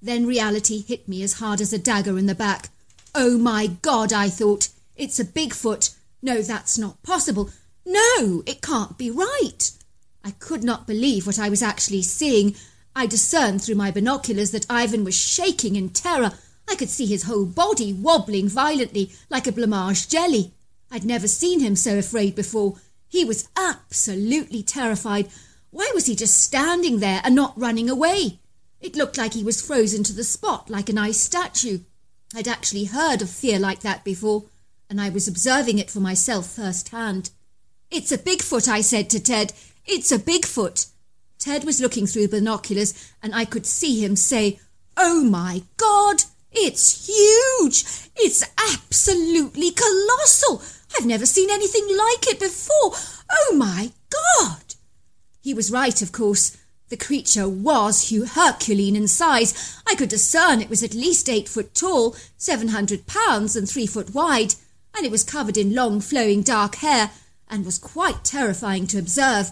Then 0.00 0.26
reality 0.26 0.82
hit 0.82 1.06
me 1.06 1.22
as 1.22 1.34
hard 1.34 1.60
as 1.60 1.72
a 1.72 1.78
dagger 1.78 2.18
in 2.18 2.26
the 2.26 2.34
back. 2.34 2.70
Oh 3.14 3.36
my 3.36 3.66
God, 3.82 4.12
I 4.12 4.28
thought. 4.30 4.68
It's 4.96 5.20
a 5.20 5.24
Bigfoot. 5.24 5.94
No, 6.22 6.40
that's 6.40 6.78
not 6.78 7.02
possible. 7.02 7.50
No, 7.84 8.42
it 8.46 8.62
can't 8.62 8.96
be 8.96 9.10
right. 9.10 9.70
I 10.24 10.30
could 10.30 10.64
not 10.64 10.86
believe 10.86 11.26
what 11.26 11.38
I 11.38 11.50
was 11.50 11.62
actually 11.62 12.02
seeing. 12.02 12.54
I 12.96 13.06
discerned 13.06 13.62
through 13.62 13.74
my 13.74 13.90
binoculars 13.90 14.52
that 14.52 14.66
Ivan 14.70 15.04
was 15.04 15.16
shaking 15.16 15.76
in 15.76 15.88
terror. 15.88 16.32
I 16.68 16.76
could 16.76 16.90
see 16.90 17.06
his 17.06 17.24
whole 17.24 17.44
body 17.44 17.92
wobbling 17.92 18.48
violently 18.48 19.12
like 19.28 19.46
a 19.46 19.52
blancmange 19.52 20.08
jelly. 20.08 20.52
I'd 20.90 21.04
never 21.04 21.26
seen 21.26 21.60
him 21.60 21.74
so 21.74 21.98
afraid 21.98 22.34
before. 22.34 22.76
He 23.08 23.24
was 23.24 23.48
absolutely 23.56 24.62
terrified. 24.62 25.28
Why 25.70 25.90
was 25.92 26.06
he 26.06 26.14
just 26.14 26.40
standing 26.40 27.00
there 27.00 27.20
and 27.24 27.34
not 27.34 27.58
running 27.58 27.90
away? 27.90 28.38
It 28.80 28.96
looked 28.96 29.18
like 29.18 29.34
he 29.34 29.42
was 29.42 29.60
frozen 29.60 30.04
to 30.04 30.12
the 30.12 30.22
spot 30.22 30.70
like 30.70 30.88
an 30.88 30.98
ice 30.98 31.20
statue. 31.20 31.80
I'd 32.34 32.48
actually 32.48 32.84
heard 32.84 33.22
of 33.22 33.30
fear 33.30 33.58
like 33.58 33.80
that 33.80 34.04
before, 34.04 34.44
and 34.88 35.00
I 35.00 35.08
was 35.08 35.26
observing 35.26 35.78
it 35.78 35.90
for 35.90 36.00
myself 36.00 36.46
first 36.46 36.90
hand. 36.90 37.30
It's 37.90 38.12
a 38.12 38.18
Bigfoot, 38.18 38.68
I 38.68 38.80
said 38.80 39.10
to 39.10 39.20
Ted. 39.20 39.52
It's 39.84 40.12
a 40.12 40.18
Bigfoot. 40.18 40.90
Ted 41.44 41.64
was 41.64 41.78
looking 41.78 42.06
through 42.06 42.28
binoculars, 42.28 43.12
and 43.22 43.34
I 43.34 43.44
could 43.44 43.66
see 43.66 44.02
him 44.02 44.16
say, 44.16 44.58
Oh 44.96 45.22
my 45.22 45.62
God, 45.76 46.22
it's 46.50 47.06
huge! 47.06 47.84
It's 48.16 48.42
absolutely 48.72 49.70
colossal! 49.70 50.62
I've 50.96 51.04
never 51.04 51.26
seen 51.26 51.50
anything 51.50 51.86
like 51.94 52.28
it 52.28 52.40
before! 52.40 52.94
Oh 53.30 53.54
my 53.54 53.92
God! 54.08 54.76
He 55.42 55.52
was 55.52 55.70
right, 55.70 56.00
of 56.00 56.12
course. 56.12 56.56
The 56.88 56.96
creature 56.96 57.46
was 57.46 58.08
Herculean 58.08 58.96
in 58.96 59.06
size. 59.06 59.82
I 59.86 59.96
could 59.96 60.08
discern 60.08 60.62
it 60.62 60.70
was 60.70 60.82
at 60.82 60.94
least 60.94 61.28
eight 61.28 61.46
foot 61.46 61.74
tall, 61.74 62.16
seven 62.38 62.68
hundred 62.68 63.06
pounds, 63.06 63.54
and 63.54 63.68
three 63.68 63.86
foot 63.86 64.14
wide, 64.14 64.54
and 64.96 65.04
it 65.04 65.12
was 65.12 65.22
covered 65.22 65.58
in 65.58 65.74
long 65.74 66.00
flowing 66.00 66.40
dark 66.40 66.76
hair, 66.76 67.10
and 67.50 67.66
was 67.66 67.76
quite 67.76 68.24
terrifying 68.24 68.86
to 68.86 68.98
observe. 68.98 69.50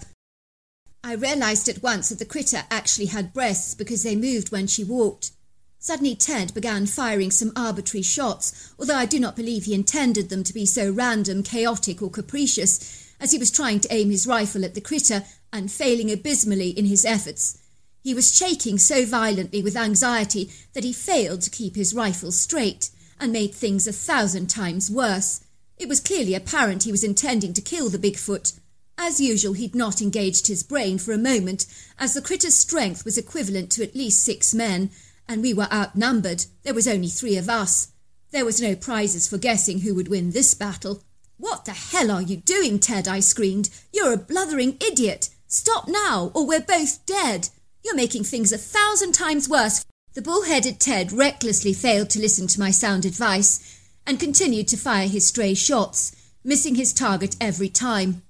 I 1.05 1.15
realized 1.15 1.69
at 1.69 1.83
once 1.83 2.09
that 2.09 2.19
the 2.19 2.25
critter 2.25 2.65
actually 2.71 3.07
had 3.07 3.35
breasts 3.35 3.75
because 3.75 4.05
they 4.05 4.15
moved 4.15 4.53
when 4.53 4.69
she 4.69 4.85
walked. 4.85 5.33
Suddenly 5.81 6.15
Ted 6.15 6.55
began 6.55 6.87
firing 6.87 7.33
some 7.33 7.53
arbitrary 7.57 8.03
shots, 8.03 8.73
although 8.79 8.97
I 8.97 9.07
do 9.07 9.19
not 9.19 9.35
believe 9.35 9.65
he 9.65 9.75
intended 9.75 10.29
them 10.29 10.45
to 10.45 10.55
be 10.55 10.65
so 10.65 10.93
random, 10.93 11.43
chaotic, 11.43 12.01
or 12.01 12.09
capricious, 12.09 13.13
as 13.19 13.33
he 13.33 13.39
was 13.39 13.51
trying 13.51 13.81
to 13.81 13.93
aim 13.93 14.11
his 14.11 14.29
rifle 14.29 14.65
at 14.65 14.75
the 14.75 14.81
critter 14.81 15.25
and 15.53 15.73
failing 15.73 16.11
abysmally 16.13 16.71
in 16.71 16.87
his 16.87 17.05
efforts. 17.05 17.59
He 18.01 18.15
was 18.15 18.37
shaking 18.37 18.79
so 18.79 19.05
violently 19.05 19.61
with 19.61 19.77
anxiety 19.77 20.53
that 20.73 20.85
he 20.85 20.93
failed 20.93 21.43
to 21.43 21.51
keep 21.51 21.75
his 21.75 21.95
rifle 21.95 22.31
straight 22.31 22.91
and 23.19 23.33
made 23.33 23.55
things 23.55 23.89
a 23.89 23.93
thousand 23.93 24.49
times 24.51 24.89
worse. 24.89 25.45
It 25.79 25.89
was 25.89 25.99
clearly 26.01 26.35
apparent 26.35 26.85
he 26.85 26.93
was 26.93 27.03
intending 27.03 27.55
to 27.55 27.61
kill 27.61 27.89
the 27.89 27.99
Bigfoot. 27.99 28.53
As 28.99 29.21
usual, 29.21 29.55
he'd 29.55 29.75
not 29.75 30.03
engaged 30.03 30.47
his 30.47 30.63
brain 30.63 30.99
for 30.99 31.13
a 31.13 31.19
moment, 31.19 31.67
as 31.99 32.15
the 32.15 32.23
critter's 32.23 32.55
strength 32.55 33.05
was 33.05 33.19
equivalent 33.19 33.71
to 33.73 33.83
at 33.83 33.97
least 33.97 34.23
six 34.23 34.55
men, 34.55 34.91
and 35.29 35.43
we 35.43 35.55
were 35.55 35.73
outnumbered. 35.73 36.47
There 36.63 36.75
was 36.75 36.87
only 36.87 37.09
three 37.09 37.37
of 37.37 37.49
us. 37.49 37.89
There 38.31 38.45
was 38.45 38.61
no 38.61 38.75
prizes 38.75 39.29
for 39.29 39.39
guessing 39.39 39.81
who 39.81 39.95
would 39.95 40.09
win 40.09 40.31
this 40.31 40.55
battle. 40.55 41.03
What 41.39 41.65
the 41.65 41.73
hell 41.73 42.11
are 42.11 42.23
you 42.23 42.37
doing, 42.37 42.79
Ted? 42.79 43.09
I 43.09 43.21
screamed. 43.21 43.71
You're 43.93 44.13
a 44.13 44.19
blithering 44.19 44.77
idiot. 44.81 45.31
Stop 45.47 45.89
now, 45.89 46.31
or 46.35 46.47
we're 46.47 46.61
both 46.61 47.05
dead. 47.05 47.49
You're 47.85 47.97
making 47.97 48.25
things 48.25 48.53
a 48.53 48.59
thousand 48.59 49.13
times 49.13 49.49
worse. 49.49 49.85
The 50.15 50.23
bull-headed 50.23 50.79
Ted 50.79 51.13
recklessly 51.13 51.73
failed 51.73 52.11
to 52.11 52.21
listen 52.21 52.47
to 52.49 52.61
my 52.61 52.71
sound 52.71 53.05
advice 53.05 53.81
and 54.07 54.21
continued 54.21 54.69
to 54.69 54.77
fire 54.77 55.09
his 55.09 55.27
stray 55.27 55.55
shots, 55.55 56.15
missing 56.45 56.75
his 56.75 56.93
target 56.93 57.37
every 57.41 57.69
time. 57.69 58.23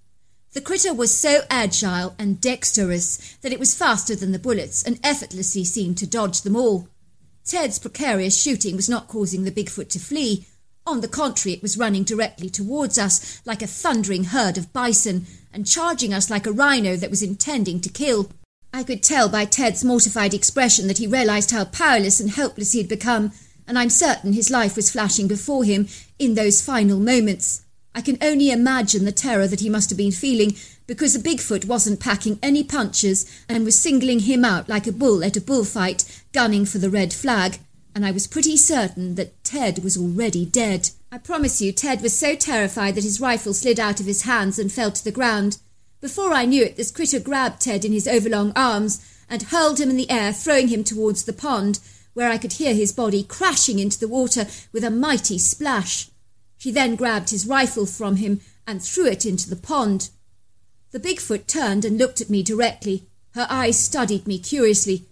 The 0.53 0.61
critter 0.61 0.93
was 0.93 1.17
so 1.17 1.41
agile 1.49 2.15
and 2.19 2.38
dexterous 2.38 3.37
that 3.41 3.53
it 3.53 3.59
was 3.59 3.75
faster 3.75 4.15
than 4.15 4.33
the 4.33 4.38
bullets 4.38 4.83
and 4.83 5.01
effortlessly 5.03 5.65
seemed 5.65 5.97
to 5.99 6.07
dodge 6.07 6.43
them 6.43 6.57
all. 6.57 6.88
Ted's 7.45 7.79
precarious 7.79 8.41
shooting 8.41 8.77
was 8.77 8.88
not 8.88 9.09
causing 9.09 9.45
the 9.45 9.51
Bigfoot 9.51 9.88
to 9.91 9.99
flee. 9.99 10.47
On 10.87 11.01
the 11.01 11.09
contrary, 11.09 11.55
it 11.55 11.62
was 11.62 11.79
running 11.79 12.05
directly 12.05 12.51
towards 12.51 12.99
us 12.99 13.41
like 13.47 13.62
a 13.62 13.67
thundering 13.67 14.25
herd 14.25 14.59
of 14.59 14.73
bison 14.75 15.27
and 15.55 15.67
charging 15.67 16.12
us 16.12 16.29
like 16.29 16.47
a 16.47 16.53
rhino 16.53 16.97
that 16.97 17.11
was 17.11 17.23
intending 17.23 17.81
to 17.81 17.88
kill. 17.88 18.29
I 18.75 18.83
could 18.83 19.03
tell 19.03 19.31
by 19.31 19.47
Ted's 19.47 19.83
mortified 19.83 20.35
expression 20.35 20.87
that 20.88 20.99
he 20.99 21.07
realized 21.07 21.51
how 21.51 21.65
powerless 21.65 22.21
and 22.21 22.31
helpless 22.31 22.73
he 22.73 22.79
had 22.79 22.88
become, 22.88 23.33
and 23.67 23.79
I'm 23.79 23.91
certain 23.91 24.35
his 24.35 24.51
life 24.51 24.77
was 24.77 24.91
flashing 24.91 25.29
before 25.29 25.65
him 25.65 25.88
in 26.19 26.35
those 26.35 26.61
final 26.61 26.99
moments. 26.99 27.62
I 27.94 28.00
can 28.00 28.16
only 28.22 28.50
imagine 28.50 29.05
the 29.05 29.12
terror 29.12 29.46
that 29.46 29.61
he 29.61 29.68
must 29.68 29.90
have 29.90 29.98
been 29.98 30.12
feeling 30.12 30.57
because 30.87 31.12
the 31.12 31.31
Bigfoot 31.31 31.66
wasn't 31.66 32.00
packing 32.00 32.38
any 32.42 32.64
punches 32.64 33.44
and 33.48 33.64
was 33.64 33.78
singling 33.78 34.20
him 34.20 34.44
out 34.44 34.68
like 34.68 34.87
a 34.87 34.92
bull 34.92 35.22
at 35.22 35.37
a 35.37 35.40
bullfight, 35.40 36.22
gunning 36.33 36.64
for 36.64 36.78
the 36.78 36.90
red 36.90 37.12
flag. 37.12 37.59
And 37.94 38.07
I 38.07 38.11
was 38.11 38.26
pretty 38.26 38.57
certain 38.57 39.16
that 39.16 39.44
Ted 39.44 39.85
was 39.85 39.98
already 39.98 40.46
dead. 40.46 40.90
I 41.11 41.18
promise 41.18 41.61
you, 41.61 41.72
Ted 41.72 42.00
was 42.00 42.16
so 42.16 42.35
terrified 42.35 42.94
that 42.94 43.05
his 43.05 43.20
rifle 43.20 43.52
slid 43.52 43.78
out 43.78 44.00
of 44.00 44.07
his 44.07 44.22
hands 44.22 44.59
and 44.59 44.72
fell 44.72 44.90
to 44.90 45.05
the 45.05 45.12
ground. 45.12 45.59
Before 46.00 46.33
I 46.33 46.46
knew 46.46 46.64
it, 46.64 46.76
this 46.76 46.90
critter 46.90 47.20
grabbed 47.20 47.61
Ted 47.61 47.85
in 47.85 47.92
his 47.92 48.09
overlong 48.09 48.52
arms 48.57 49.07
and 49.28 49.42
hurled 49.42 49.78
him 49.78 49.90
in 49.90 49.96
the 49.96 50.11
air, 50.11 50.33
throwing 50.33 50.68
him 50.68 50.83
towards 50.83 51.24
the 51.24 51.33
pond, 51.35 51.78
where 52.14 52.31
I 52.31 52.38
could 52.38 52.55
hear 52.55 52.74
his 52.74 52.92
body 52.92 53.22
crashing 53.22 53.78
into 53.78 54.00
the 54.00 54.09
water 54.09 54.46
with 54.72 54.85
a 54.85 54.90
mighty 54.90 55.38
splash. 55.38 56.09
She 56.62 56.70
then 56.70 56.94
grabbed 56.94 57.31
his 57.31 57.44
rifle 57.44 57.87
from 57.87 58.18
him 58.18 58.40
and 58.68 58.81
threw 58.81 59.07
it 59.07 59.27
into 59.27 59.51
the 59.51 59.57
pond. 59.57 60.11
The 60.92 61.01
Bigfoot 61.01 61.48
turned 61.48 61.85
and 61.85 61.98
looked 61.98 62.20
at 62.20 62.31
me 62.31 62.44
directly. 62.44 63.09
Her 63.35 63.48
eyes 63.51 63.77
studied 63.77 64.29
me 64.29 64.38
curiously. 64.38 65.07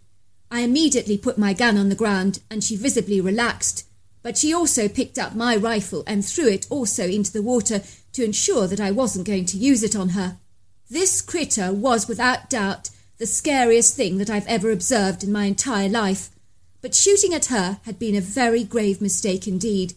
I 0.49 0.61
immediately 0.61 1.19
put 1.19 1.39
my 1.39 1.53
gun 1.53 1.77
on 1.77 1.89
the 1.89 1.97
ground, 1.97 2.39
and 2.49 2.63
she 2.63 2.77
visibly 2.77 3.21
relaxed. 3.21 3.85
But 4.23 4.39
she 4.39 4.55
also 4.55 4.87
picked 4.87 5.19
up 5.19 5.35
my 5.35 5.57
rifle 5.57 6.05
and 6.07 6.25
threw 6.25 6.47
it 6.47 6.69
also 6.71 7.09
into 7.09 7.33
the 7.33 7.43
water 7.43 7.83
to 8.13 8.25
ensure 8.25 8.69
that 8.69 8.79
I 8.79 8.93
wasn't 8.93 9.27
going 9.27 9.47
to 9.47 9.59
use 9.59 9.83
it 9.83 9.97
on 9.97 10.11
her. 10.11 10.37
This 10.89 11.21
critter 11.21 11.73
was 11.73 12.07
without 12.07 12.49
doubt 12.49 12.91
the 13.19 13.27
scariest 13.27 13.97
thing 13.97 14.19
that 14.19 14.31
I've 14.31 14.47
ever 14.47 14.71
observed 14.71 15.25
in 15.25 15.33
my 15.33 15.47
entire 15.47 15.89
life. 15.89 16.31
But 16.81 16.95
shooting 16.95 17.35
at 17.35 17.47
her 17.47 17.81
had 17.87 17.99
been 17.99 18.15
a 18.15 18.21
very 18.21 18.63
grave 18.63 19.01
mistake 19.01 19.49
indeed. 19.49 19.95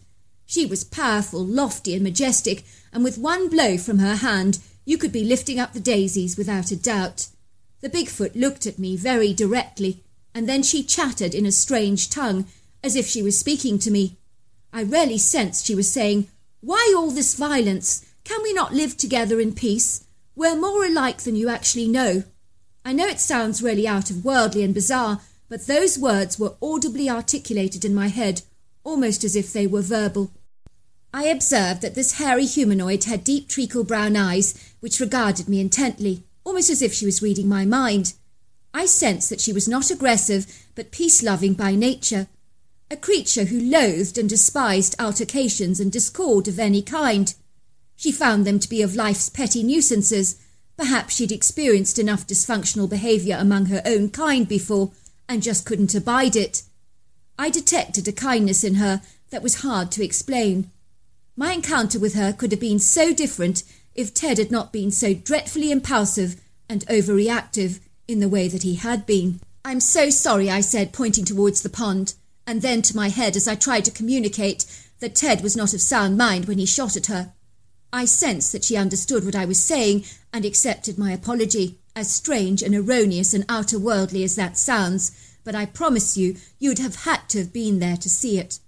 She 0.54 0.68
was 0.68 0.84
powerful, 0.84 1.44
lofty, 1.44 1.96
and 1.96 2.04
majestic, 2.04 2.64
and 2.92 3.04
with 3.04 3.18
one 3.18 3.50
blow 3.50 3.76
from 3.76 3.98
her 3.98 4.18
hand, 4.18 4.60
you 4.86 5.00
could 5.00 5.12
be 5.12 5.24
lifting 5.24 5.60
up 5.60 5.74
the 5.74 5.80
daisies 5.80 6.38
without 6.38 6.70
a 6.70 6.76
doubt. 6.76 7.26
The 7.82 7.90
Bigfoot 7.90 8.36
looked 8.36 8.68
at 8.68 8.78
me 8.78 8.96
very 8.96 9.34
directly, 9.34 10.04
and 10.32 10.48
then 10.48 10.62
she 10.62 10.84
chattered 10.84 11.34
in 11.34 11.48
a 11.48 11.52
strange 11.52 12.08
tongue, 12.08 12.46
as 12.84 12.96
if 12.96 13.08
she 13.08 13.24
was 13.24 13.36
speaking 13.36 13.80
to 13.80 13.90
me. 13.90 14.18
I 14.72 14.84
really 14.84 15.18
sensed 15.18 15.66
she 15.66 15.74
was 15.74 15.92
saying, 15.92 16.28
Why 16.62 16.94
all 16.96 17.10
this 17.10 17.34
violence? 17.34 18.06
Can 18.24 18.44
we 18.44 18.54
not 18.54 18.76
live 18.76 18.96
together 18.96 19.40
in 19.40 19.56
peace? 19.56 20.06
We're 20.36 20.56
more 20.56 20.86
alike 20.86 21.24
than 21.24 21.36
you 21.36 21.50
actually 21.50 21.88
know. 21.88 22.26
I 22.86 22.94
know 22.94 23.08
it 23.08 23.20
sounds 23.20 23.64
really 23.64 23.88
out 23.88 24.12
of 24.12 24.24
worldly 24.24 24.62
and 24.62 24.76
bizarre, 24.76 25.22
but 25.50 25.66
those 25.66 25.98
words 25.98 26.38
were 26.38 26.58
audibly 26.62 27.10
articulated 27.10 27.84
in 27.84 27.96
my 27.96 28.10
head, 28.10 28.44
almost 28.84 29.24
as 29.24 29.36
if 29.36 29.52
they 29.52 29.66
were 29.66 29.82
verbal. 29.82 30.30
I 31.14 31.26
observed 31.26 31.82
that 31.84 31.94
this 31.94 32.14
hairy 32.14 32.46
humanoid 32.46 33.04
had 33.04 33.24
deep 33.24 33.48
treacle 33.48 33.84
brown 33.84 34.16
eyes 34.18 34.56
which 34.80 35.00
regarded 35.00 35.48
me 35.48 35.60
intently, 35.60 36.24
almost 36.44 36.72
as 36.72 36.82
if 36.82 36.92
she 36.92 37.06
was 37.06 37.22
reading 37.22 37.48
my 37.48 37.66
mind. 37.66 38.14
I 38.74 38.88
sensed 38.88 39.30
that 39.30 39.40
she 39.40 39.54
was 39.54 39.68
not 39.68 39.92
aggressive, 39.92 40.48
but 40.74 40.92
peace 40.92 41.22
loving 41.22 41.54
by 41.54 41.76
nature, 41.76 42.28
a 42.90 42.98
creature 42.98 43.46
who 43.46 43.60
loathed 43.60 44.18
and 44.18 44.28
despised 44.28 44.96
altercations 45.00 45.80
and 45.80 45.92
discord 45.92 46.48
of 46.48 46.58
any 46.58 46.82
kind. 46.82 47.36
She 47.96 48.12
found 48.12 48.46
them 48.46 48.60
to 48.60 48.70
be 48.70 48.82
of 48.82 48.96
life's 48.96 49.30
petty 49.30 49.62
nuisances. 49.62 50.42
Perhaps 50.78 51.16
she'd 51.16 51.32
experienced 51.32 52.00
enough 52.00 52.26
dysfunctional 52.26 52.90
behaviour 52.90 53.38
among 53.40 53.68
her 53.68 53.84
own 53.86 54.10
kind 54.10 54.48
before, 54.48 54.92
and 55.30 55.44
just 55.44 55.66
couldn't 55.66 55.94
abide 55.94 56.36
it. 56.36 56.64
I 57.38 57.52
detected 57.52 58.08
a 58.08 58.12
kindness 58.12 58.64
in 58.64 58.76
her 58.76 59.02
that 59.30 59.44
was 59.44 59.62
hard 59.62 59.92
to 59.92 60.04
explain. 60.04 60.72
My 61.36 61.54
encounter 61.54 62.00
with 62.00 62.14
her 62.14 62.32
could 62.32 62.52
have 62.52 62.60
been 62.60 62.80
so 62.80 63.14
different 63.14 63.64
if 63.96 64.14
Ted 64.14 64.38
had 64.38 64.52
not 64.52 64.72
been 64.72 64.92
so 64.92 65.14
dreadfully 65.14 65.72
impulsive 65.72 66.40
and 66.70 66.86
overreactive 66.88 67.80
in 68.08 68.20
the 68.20 68.30
way 68.30 68.48
that 68.48 68.64
he 68.64 68.76
had 68.76 69.06
been. 69.06 69.40
I'm 69.66 69.80
so 69.80 70.10
sorry, 70.10 70.50
I 70.50 70.62
said, 70.62 70.94
pointing 70.94 71.26
towards 71.26 71.62
the 71.62 71.70
pond, 71.70 72.14
and 72.46 72.62
then 72.62 72.82
to 72.84 72.96
my 72.96 73.10
head 73.10 73.36
as 73.36 73.48
I 73.48 73.56
tried 73.56 73.86
to 73.86 73.92
communicate 73.92 74.66
that 75.00 75.16
Ted 75.16 75.42
was 75.42 75.56
not 75.56 75.74
of 75.74 75.82
sound 75.82 76.18
mind 76.18 76.46
when 76.46 76.58
he 76.58 76.66
shot 76.66 76.96
at 76.96 77.08
her. 77.08 77.34
I 77.92 78.06
sensed 78.06 78.52
that 78.52 78.64
she 78.64 78.76
understood 78.76 79.26
what 79.26 79.36
I 79.36 79.46
was 79.46 79.64
saying 79.64 80.06
and 80.32 80.46
accepted 80.46 80.98
my 80.98 81.12
apology. 81.12 81.80
As 81.96 82.12
strange 82.12 82.64
and 82.64 82.74
erroneous 82.74 83.34
and 83.34 83.46
outer 83.48 83.78
worldly 83.78 84.24
as 84.24 84.36
that 84.36 84.58
sounds, 84.58 85.12
but 85.44 85.54
I 85.56 85.66
promise 85.66 86.18
you, 86.18 86.38
you'd 86.58 86.80
have 86.80 87.04
had 87.04 87.30
to 87.30 87.40
have 87.40 87.54
been 87.54 87.80
there 87.80 87.98
to 87.98 88.10
see 88.10 88.40
it. 88.40 88.60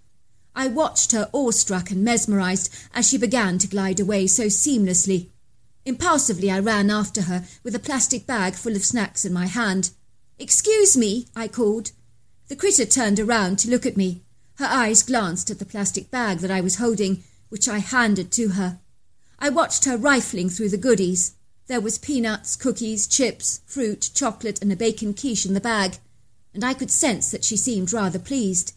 I 0.56 0.68
watched 0.68 1.12
her 1.12 1.30
awestruck 1.34 1.92
and 1.92 2.04
mesmerized 2.04 2.74
as 2.94 3.08
she 3.08 3.18
began 3.18 3.58
to 3.58 3.68
glide 3.68 4.00
away 4.00 4.28
so 4.28 4.46
seamlessly. 4.46 5.28
Impulsively, 5.86 6.50
I 6.50 6.60
ran 6.60 6.90
after 6.90 7.24
her 7.24 7.44
with 7.64 7.76
a 7.76 7.80
plastic 7.80 8.26
bag 8.26 8.56
full 8.56 8.76
of 8.76 8.86
snacks 8.86 9.26
in 9.26 9.34
my 9.34 9.48
hand. 9.48 9.92
Excuse 10.40 10.96
me, 10.96 11.28
I 11.36 11.48
called. 11.48 11.92
The 12.48 12.56
critter 12.56 12.86
turned 12.86 13.20
around 13.20 13.60
to 13.60 13.70
look 13.70 13.86
at 13.86 13.98
me. 13.98 14.22
Her 14.56 14.66
eyes 14.66 15.04
glanced 15.04 15.52
at 15.52 15.60
the 15.60 15.66
plastic 15.66 16.10
bag 16.10 16.40
that 16.40 16.52
I 16.52 16.62
was 16.62 16.78
holding, 16.78 17.24
which 17.50 17.68
I 17.68 17.80
handed 17.80 18.32
to 18.34 18.50
her. 18.50 18.80
I 19.38 19.50
watched 19.50 19.86
her 19.86 19.98
rifling 19.98 20.50
through 20.50 20.70
the 20.70 20.78
goodies. 20.78 21.34
There 21.68 21.82
was 21.82 21.98
peanuts, 21.98 22.56
cookies, 22.56 23.08
chips, 23.08 23.60
fruit, 23.66 24.10
chocolate, 24.14 24.62
and 24.62 24.72
a 24.72 24.76
bacon 24.76 25.14
quiche 25.14 25.46
in 25.46 25.54
the 25.54 25.60
bag, 25.60 25.98
and 26.54 26.64
I 26.64 26.74
could 26.74 26.92
sense 26.92 27.32
that 27.32 27.44
she 27.44 27.58
seemed 27.58 27.92
rather 27.92 28.20
pleased. 28.20 28.74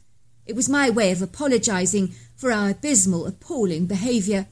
It 0.48 0.56
was 0.56 0.68
my 0.68 0.88
way 0.88 1.12
of 1.12 1.20
apologizing 1.20 2.14
for 2.34 2.50
our 2.50 2.70
abysmal, 2.70 3.26
appalling 3.26 3.86
behaviour. 3.86 4.46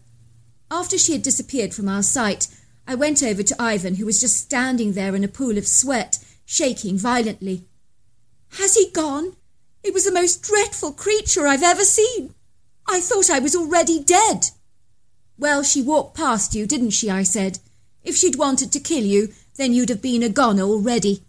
After 0.70 0.98
she 0.98 1.12
had 1.12 1.22
disappeared 1.22 1.72
from 1.72 1.88
our 1.88 2.02
sight, 2.02 2.48
I 2.86 2.94
went 2.94 3.22
over 3.22 3.42
to 3.42 3.62
Ivan, 3.62 3.94
who 3.94 4.04
was 4.04 4.20
just 4.20 4.36
standing 4.36 4.92
there 4.92 5.16
in 5.16 5.24
a 5.24 5.28
pool 5.28 5.56
of 5.56 5.66
sweat, 5.66 6.18
shaking 6.44 6.98
violently. 6.98 7.64
Has 8.58 8.74
he 8.74 8.90
gone? 8.90 9.36
It 9.82 9.94
was 9.94 10.04
the 10.04 10.12
most 10.12 10.42
dreadful 10.42 10.92
creature 10.92 11.46
I've 11.46 11.62
ever 11.62 11.84
seen. 11.84 12.34
I 12.86 13.00
thought 13.00 13.30
I 13.30 13.38
was 13.38 13.56
already 13.56 14.02
dead. 14.02 14.50
Well, 15.38 15.62
she 15.62 15.80
walked 15.80 16.16
past 16.16 16.54
you, 16.54 16.66
didn't 16.66 16.90
she? 16.90 17.08
I 17.08 17.22
said. 17.22 17.58
If 18.04 18.16
she'd 18.16 18.36
wanted 18.36 18.70
to 18.72 18.80
kill 18.80 19.04
you, 19.04 19.32
then 19.56 19.72
you'd 19.72 19.88
have 19.88 20.02
been 20.02 20.22
a 20.22 20.28
goner 20.28 20.62
already. 20.62 21.22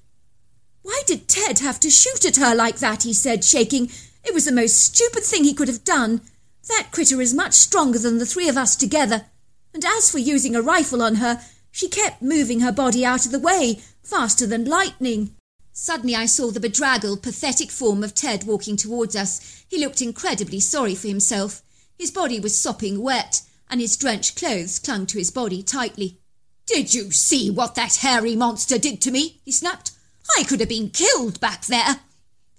Why 0.82 1.02
did 1.06 1.28
Ted 1.28 1.60
have 1.60 1.80
to 1.82 1.90
shoot 1.90 2.26
at 2.26 2.38
her 2.38 2.54
like 2.54 2.78
that? 2.80 3.04
he 3.04 3.14
said, 3.14 3.44
shaking. 3.44 3.90
It 4.28 4.34
was 4.34 4.44
the 4.44 4.52
most 4.52 4.78
stupid 4.78 5.24
thing 5.24 5.46
he 5.46 5.54
could 5.54 5.70
have 5.70 5.86
done. 5.86 6.20
That 6.68 6.90
critter 6.92 7.22
is 7.22 7.34
much 7.34 7.54
stronger 7.54 7.98
than 7.98 8.18
the 8.18 8.26
three 8.26 8.50
of 8.50 8.58
us 8.58 8.76
together. 8.76 9.26
And 9.74 9.86
as 9.86 10.12
for 10.12 10.18
using 10.18 10.54
a 10.54 10.62
rifle 10.62 11.02
on 11.02 11.16
her, 11.16 11.40
she 11.72 11.88
kept 11.88 12.22
moving 12.22 12.60
her 12.60 12.74
body 12.74 13.06
out 13.06 13.26
of 13.26 13.32
the 13.32 13.40
way, 13.40 13.80
faster 14.04 14.46
than 14.46 14.66
lightning. 14.66 15.34
Suddenly 15.72 16.14
I 16.14 16.26
saw 16.26 16.52
the 16.52 16.60
bedraggled, 16.60 17.24
pathetic 17.24 17.72
form 17.72 18.04
of 18.04 18.14
Ted 18.14 18.44
walking 18.44 18.76
towards 18.76 19.16
us. 19.16 19.64
He 19.70 19.80
looked 19.80 20.02
incredibly 20.02 20.60
sorry 20.60 20.94
for 20.94 21.08
himself. 21.08 21.62
His 21.98 22.12
body 22.12 22.38
was 22.38 22.58
sopping 22.58 23.02
wet, 23.02 23.44
and 23.70 23.80
his 23.80 23.96
drenched 23.96 24.36
clothes 24.36 24.78
clung 24.78 25.06
to 25.06 25.20
his 25.20 25.32
body 25.32 25.64
tightly. 25.64 26.20
Did 26.66 26.94
you 26.94 27.12
see 27.12 27.50
what 27.50 27.76
that 27.76 27.98
hairy 27.98 28.36
monster 28.36 28.78
did 28.78 29.02
to 29.04 29.12
me? 29.12 29.40
he 29.46 29.54
snapped. 29.54 29.92
I 30.38 30.44
could 30.44 30.60
have 30.60 30.68
been 30.68 30.90
killed 30.90 31.40
back 31.40 31.68
there. 31.68 32.02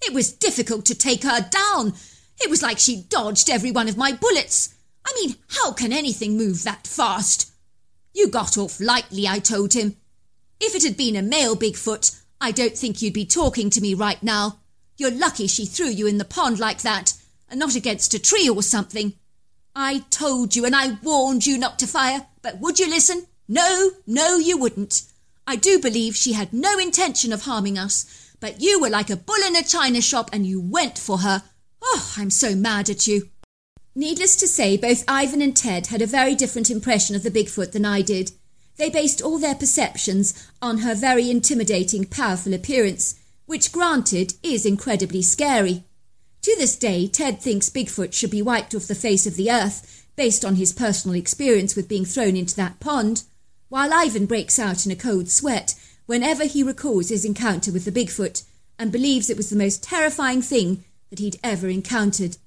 It 0.02 0.14
was 0.14 0.32
difficult 0.32 0.84
to 0.86 0.94
take 0.94 1.22
her 1.22 1.40
down. 1.40 1.94
It 2.40 2.50
was 2.50 2.62
like 2.62 2.78
she 2.78 3.02
dodged 3.02 3.50
every 3.50 3.70
one 3.70 3.88
of 3.88 3.96
my 3.96 4.12
bullets. 4.12 4.74
I 5.04 5.12
mean, 5.14 5.36
how 5.48 5.72
can 5.72 5.92
anything 5.92 6.36
move 6.36 6.62
that 6.62 6.86
fast? 6.86 7.50
You 8.14 8.28
got 8.28 8.58
off 8.58 8.80
lightly, 8.80 9.26
I 9.26 9.38
told 9.38 9.74
him. 9.74 9.96
If 10.60 10.74
it 10.74 10.82
had 10.82 10.96
been 10.96 11.16
a 11.16 11.22
male 11.22 11.56
Bigfoot, 11.56 12.20
I 12.40 12.50
don't 12.50 12.76
think 12.76 13.00
you'd 13.00 13.14
be 13.14 13.26
talking 13.26 13.70
to 13.70 13.80
me 13.80 13.94
right 13.94 14.22
now. 14.22 14.60
You're 14.96 15.10
lucky 15.10 15.46
she 15.46 15.66
threw 15.66 15.88
you 15.88 16.06
in 16.06 16.18
the 16.18 16.24
pond 16.24 16.58
like 16.58 16.82
that, 16.82 17.14
and 17.48 17.60
not 17.60 17.76
against 17.76 18.14
a 18.14 18.18
tree 18.18 18.48
or 18.48 18.62
something. 18.62 19.14
I 19.74 20.00
told 20.10 20.56
you 20.56 20.64
and 20.64 20.74
I 20.74 20.98
warned 21.02 21.46
you 21.46 21.56
not 21.56 21.78
to 21.78 21.86
fire, 21.86 22.26
but 22.42 22.58
would 22.58 22.80
you 22.80 22.88
listen? 22.88 23.26
No, 23.46 23.92
no, 24.06 24.36
you 24.36 24.58
wouldn't. 24.58 25.02
I 25.46 25.56
do 25.56 25.78
believe 25.78 26.16
she 26.16 26.32
had 26.32 26.52
no 26.52 26.78
intention 26.78 27.32
of 27.32 27.42
harming 27.42 27.78
us, 27.78 28.17
but 28.40 28.60
you 28.60 28.80
were 28.80 28.90
like 28.90 29.10
a 29.10 29.16
bull 29.16 29.42
in 29.46 29.56
a 29.56 29.62
china 29.62 30.00
shop 30.00 30.30
and 30.32 30.46
you 30.46 30.60
went 30.60 30.98
for 30.98 31.18
her. 31.18 31.42
Oh, 31.82 32.12
I'm 32.16 32.30
so 32.30 32.54
mad 32.54 32.88
at 32.88 33.06
you. 33.06 33.28
Needless 33.94 34.36
to 34.36 34.46
say, 34.46 34.76
both 34.76 35.04
Ivan 35.08 35.42
and 35.42 35.56
Ted 35.56 35.88
had 35.88 36.02
a 36.02 36.06
very 36.06 36.34
different 36.34 36.70
impression 36.70 37.16
of 37.16 37.22
the 37.22 37.30
Bigfoot 37.30 37.72
than 37.72 37.84
I 37.84 38.02
did. 38.02 38.30
They 38.76 38.90
based 38.90 39.20
all 39.20 39.38
their 39.38 39.56
perceptions 39.56 40.50
on 40.62 40.78
her 40.78 40.94
very 40.94 41.30
intimidating, 41.30 42.04
powerful 42.04 42.54
appearance, 42.54 43.18
which, 43.46 43.72
granted, 43.72 44.34
is 44.42 44.64
incredibly 44.64 45.22
scary. 45.22 45.82
To 46.42 46.54
this 46.56 46.76
day, 46.76 47.08
Ted 47.08 47.40
thinks 47.40 47.70
Bigfoot 47.70 48.12
should 48.12 48.30
be 48.30 48.40
wiped 48.40 48.74
off 48.74 48.86
the 48.86 48.94
face 48.94 49.26
of 49.26 49.34
the 49.34 49.50
earth, 49.50 50.06
based 50.14 50.44
on 50.44 50.54
his 50.54 50.72
personal 50.72 51.16
experience 51.16 51.74
with 51.74 51.88
being 51.88 52.04
thrown 52.04 52.36
into 52.36 52.54
that 52.54 52.78
pond, 52.78 53.24
while 53.68 53.92
Ivan 53.92 54.26
breaks 54.26 54.58
out 54.58 54.86
in 54.86 54.92
a 54.92 54.96
cold 54.96 55.28
sweat 55.28 55.74
whenever 56.08 56.46
he 56.46 56.62
recalls 56.62 57.10
his 57.10 57.22
encounter 57.22 57.70
with 57.70 57.84
the 57.84 57.92
Bigfoot 57.92 58.42
and 58.78 58.90
believes 58.90 59.28
it 59.28 59.36
was 59.36 59.50
the 59.50 59.56
most 59.56 59.82
terrifying 59.82 60.40
thing 60.40 60.82
that 61.10 61.18
he'd 61.18 61.38
ever 61.44 61.68
encountered. 61.68 62.38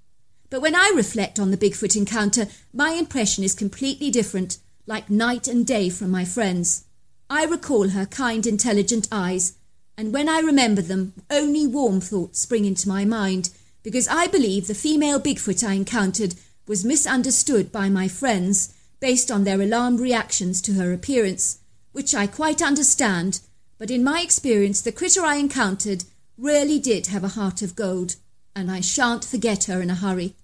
But 0.49 0.63
when 0.63 0.73
I 0.73 0.91
reflect 0.95 1.39
on 1.39 1.51
the 1.51 1.57
Bigfoot 1.57 1.95
encounter, 1.95 2.47
my 2.73 2.93
impression 2.93 3.43
is 3.43 3.53
completely 3.53 4.09
different, 4.09 4.57
like 4.87 5.11
night 5.11 5.47
and 5.47 5.65
day 5.65 5.91
from 5.91 6.09
my 6.09 6.25
friends. 6.25 6.85
I 7.29 7.45
recall 7.45 7.89
her 7.89 8.07
kind, 8.07 8.47
intelligent 8.47 9.07
eyes, 9.11 9.53
and 9.95 10.11
when 10.11 10.27
I 10.27 10.39
remember 10.39 10.81
them, 10.81 11.13
only 11.29 11.67
warm 11.67 12.01
thoughts 12.01 12.39
spring 12.39 12.65
into 12.65 12.89
my 12.89 13.05
mind, 13.05 13.51
because 13.83 14.07
I 14.07 14.25
believe 14.25 14.65
the 14.65 14.73
female 14.73 15.19
Bigfoot 15.19 15.63
I 15.63 15.73
encountered 15.73 16.33
was 16.67 16.83
misunderstood 16.83 17.71
by 17.71 17.89
my 17.89 18.07
friends 18.07 18.73
based 18.99 19.29
on 19.29 19.43
their 19.43 19.61
alarmed 19.61 19.99
reactions 19.99 20.63
to 20.63 20.73
her 20.73 20.91
appearance, 20.91 21.59
which 21.91 22.15
I 22.15 22.25
quite 22.25 22.63
understand, 22.63 23.39
but 23.81 23.89
in 23.89 24.03
my 24.03 24.21
experience, 24.21 24.79
the 24.79 24.91
critter 24.91 25.21
I 25.21 25.37
encountered 25.37 26.03
really 26.37 26.77
did 26.77 27.07
have 27.07 27.23
a 27.23 27.29
heart 27.29 27.63
of 27.63 27.75
gold 27.75 28.15
and 28.55 28.69
I 28.69 28.79
shan't 28.79 29.25
forget 29.25 29.63
her 29.63 29.81
in 29.81 29.89
a 29.89 29.95
hurry. 29.95 30.35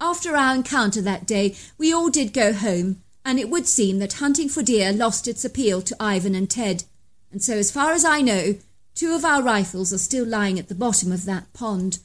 After 0.00 0.34
our 0.34 0.56
encounter 0.56 1.00
that 1.02 1.24
day, 1.24 1.54
we 1.78 1.92
all 1.92 2.10
did 2.10 2.32
go 2.32 2.52
home, 2.52 3.00
and 3.24 3.38
it 3.38 3.48
would 3.48 3.68
seem 3.68 4.00
that 4.00 4.14
hunting 4.14 4.48
for 4.48 4.60
deer 4.60 4.92
lost 4.92 5.28
its 5.28 5.44
appeal 5.44 5.82
to 5.82 5.96
Ivan 6.00 6.34
and 6.34 6.50
Ted, 6.50 6.82
and 7.30 7.40
so 7.40 7.54
as 7.54 7.70
far 7.70 7.92
as 7.92 8.04
I 8.04 8.22
know, 8.22 8.56
two 8.96 9.14
of 9.14 9.24
our 9.24 9.40
rifles 9.40 9.92
are 9.92 9.98
still 9.98 10.26
lying 10.26 10.58
at 10.58 10.66
the 10.66 10.74
bottom 10.74 11.12
of 11.12 11.26
that 11.26 11.52
pond. 11.52 12.00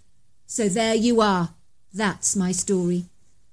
So 0.45 0.69
there 0.69 0.93
you 0.93 1.19
are. 1.19 1.55
That's 1.91 2.35
my 2.35 2.51
story. 2.51 3.05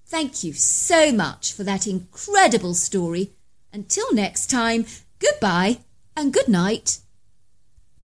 Thank 0.04 0.44
you 0.44 0.52
so 0.52 1.12
much 1.12 1.54
for 1.54 1.64
that 1.64 1.86
incredible 1.86 2.74
story. 2.74 3.30
Until 3.72 4.12
next 4.12 4.50
time, 4.50 4.84
goodbye 5.18 5.78
and 6.14 6.30
good 6.30 6.48
night. 6.48 6.98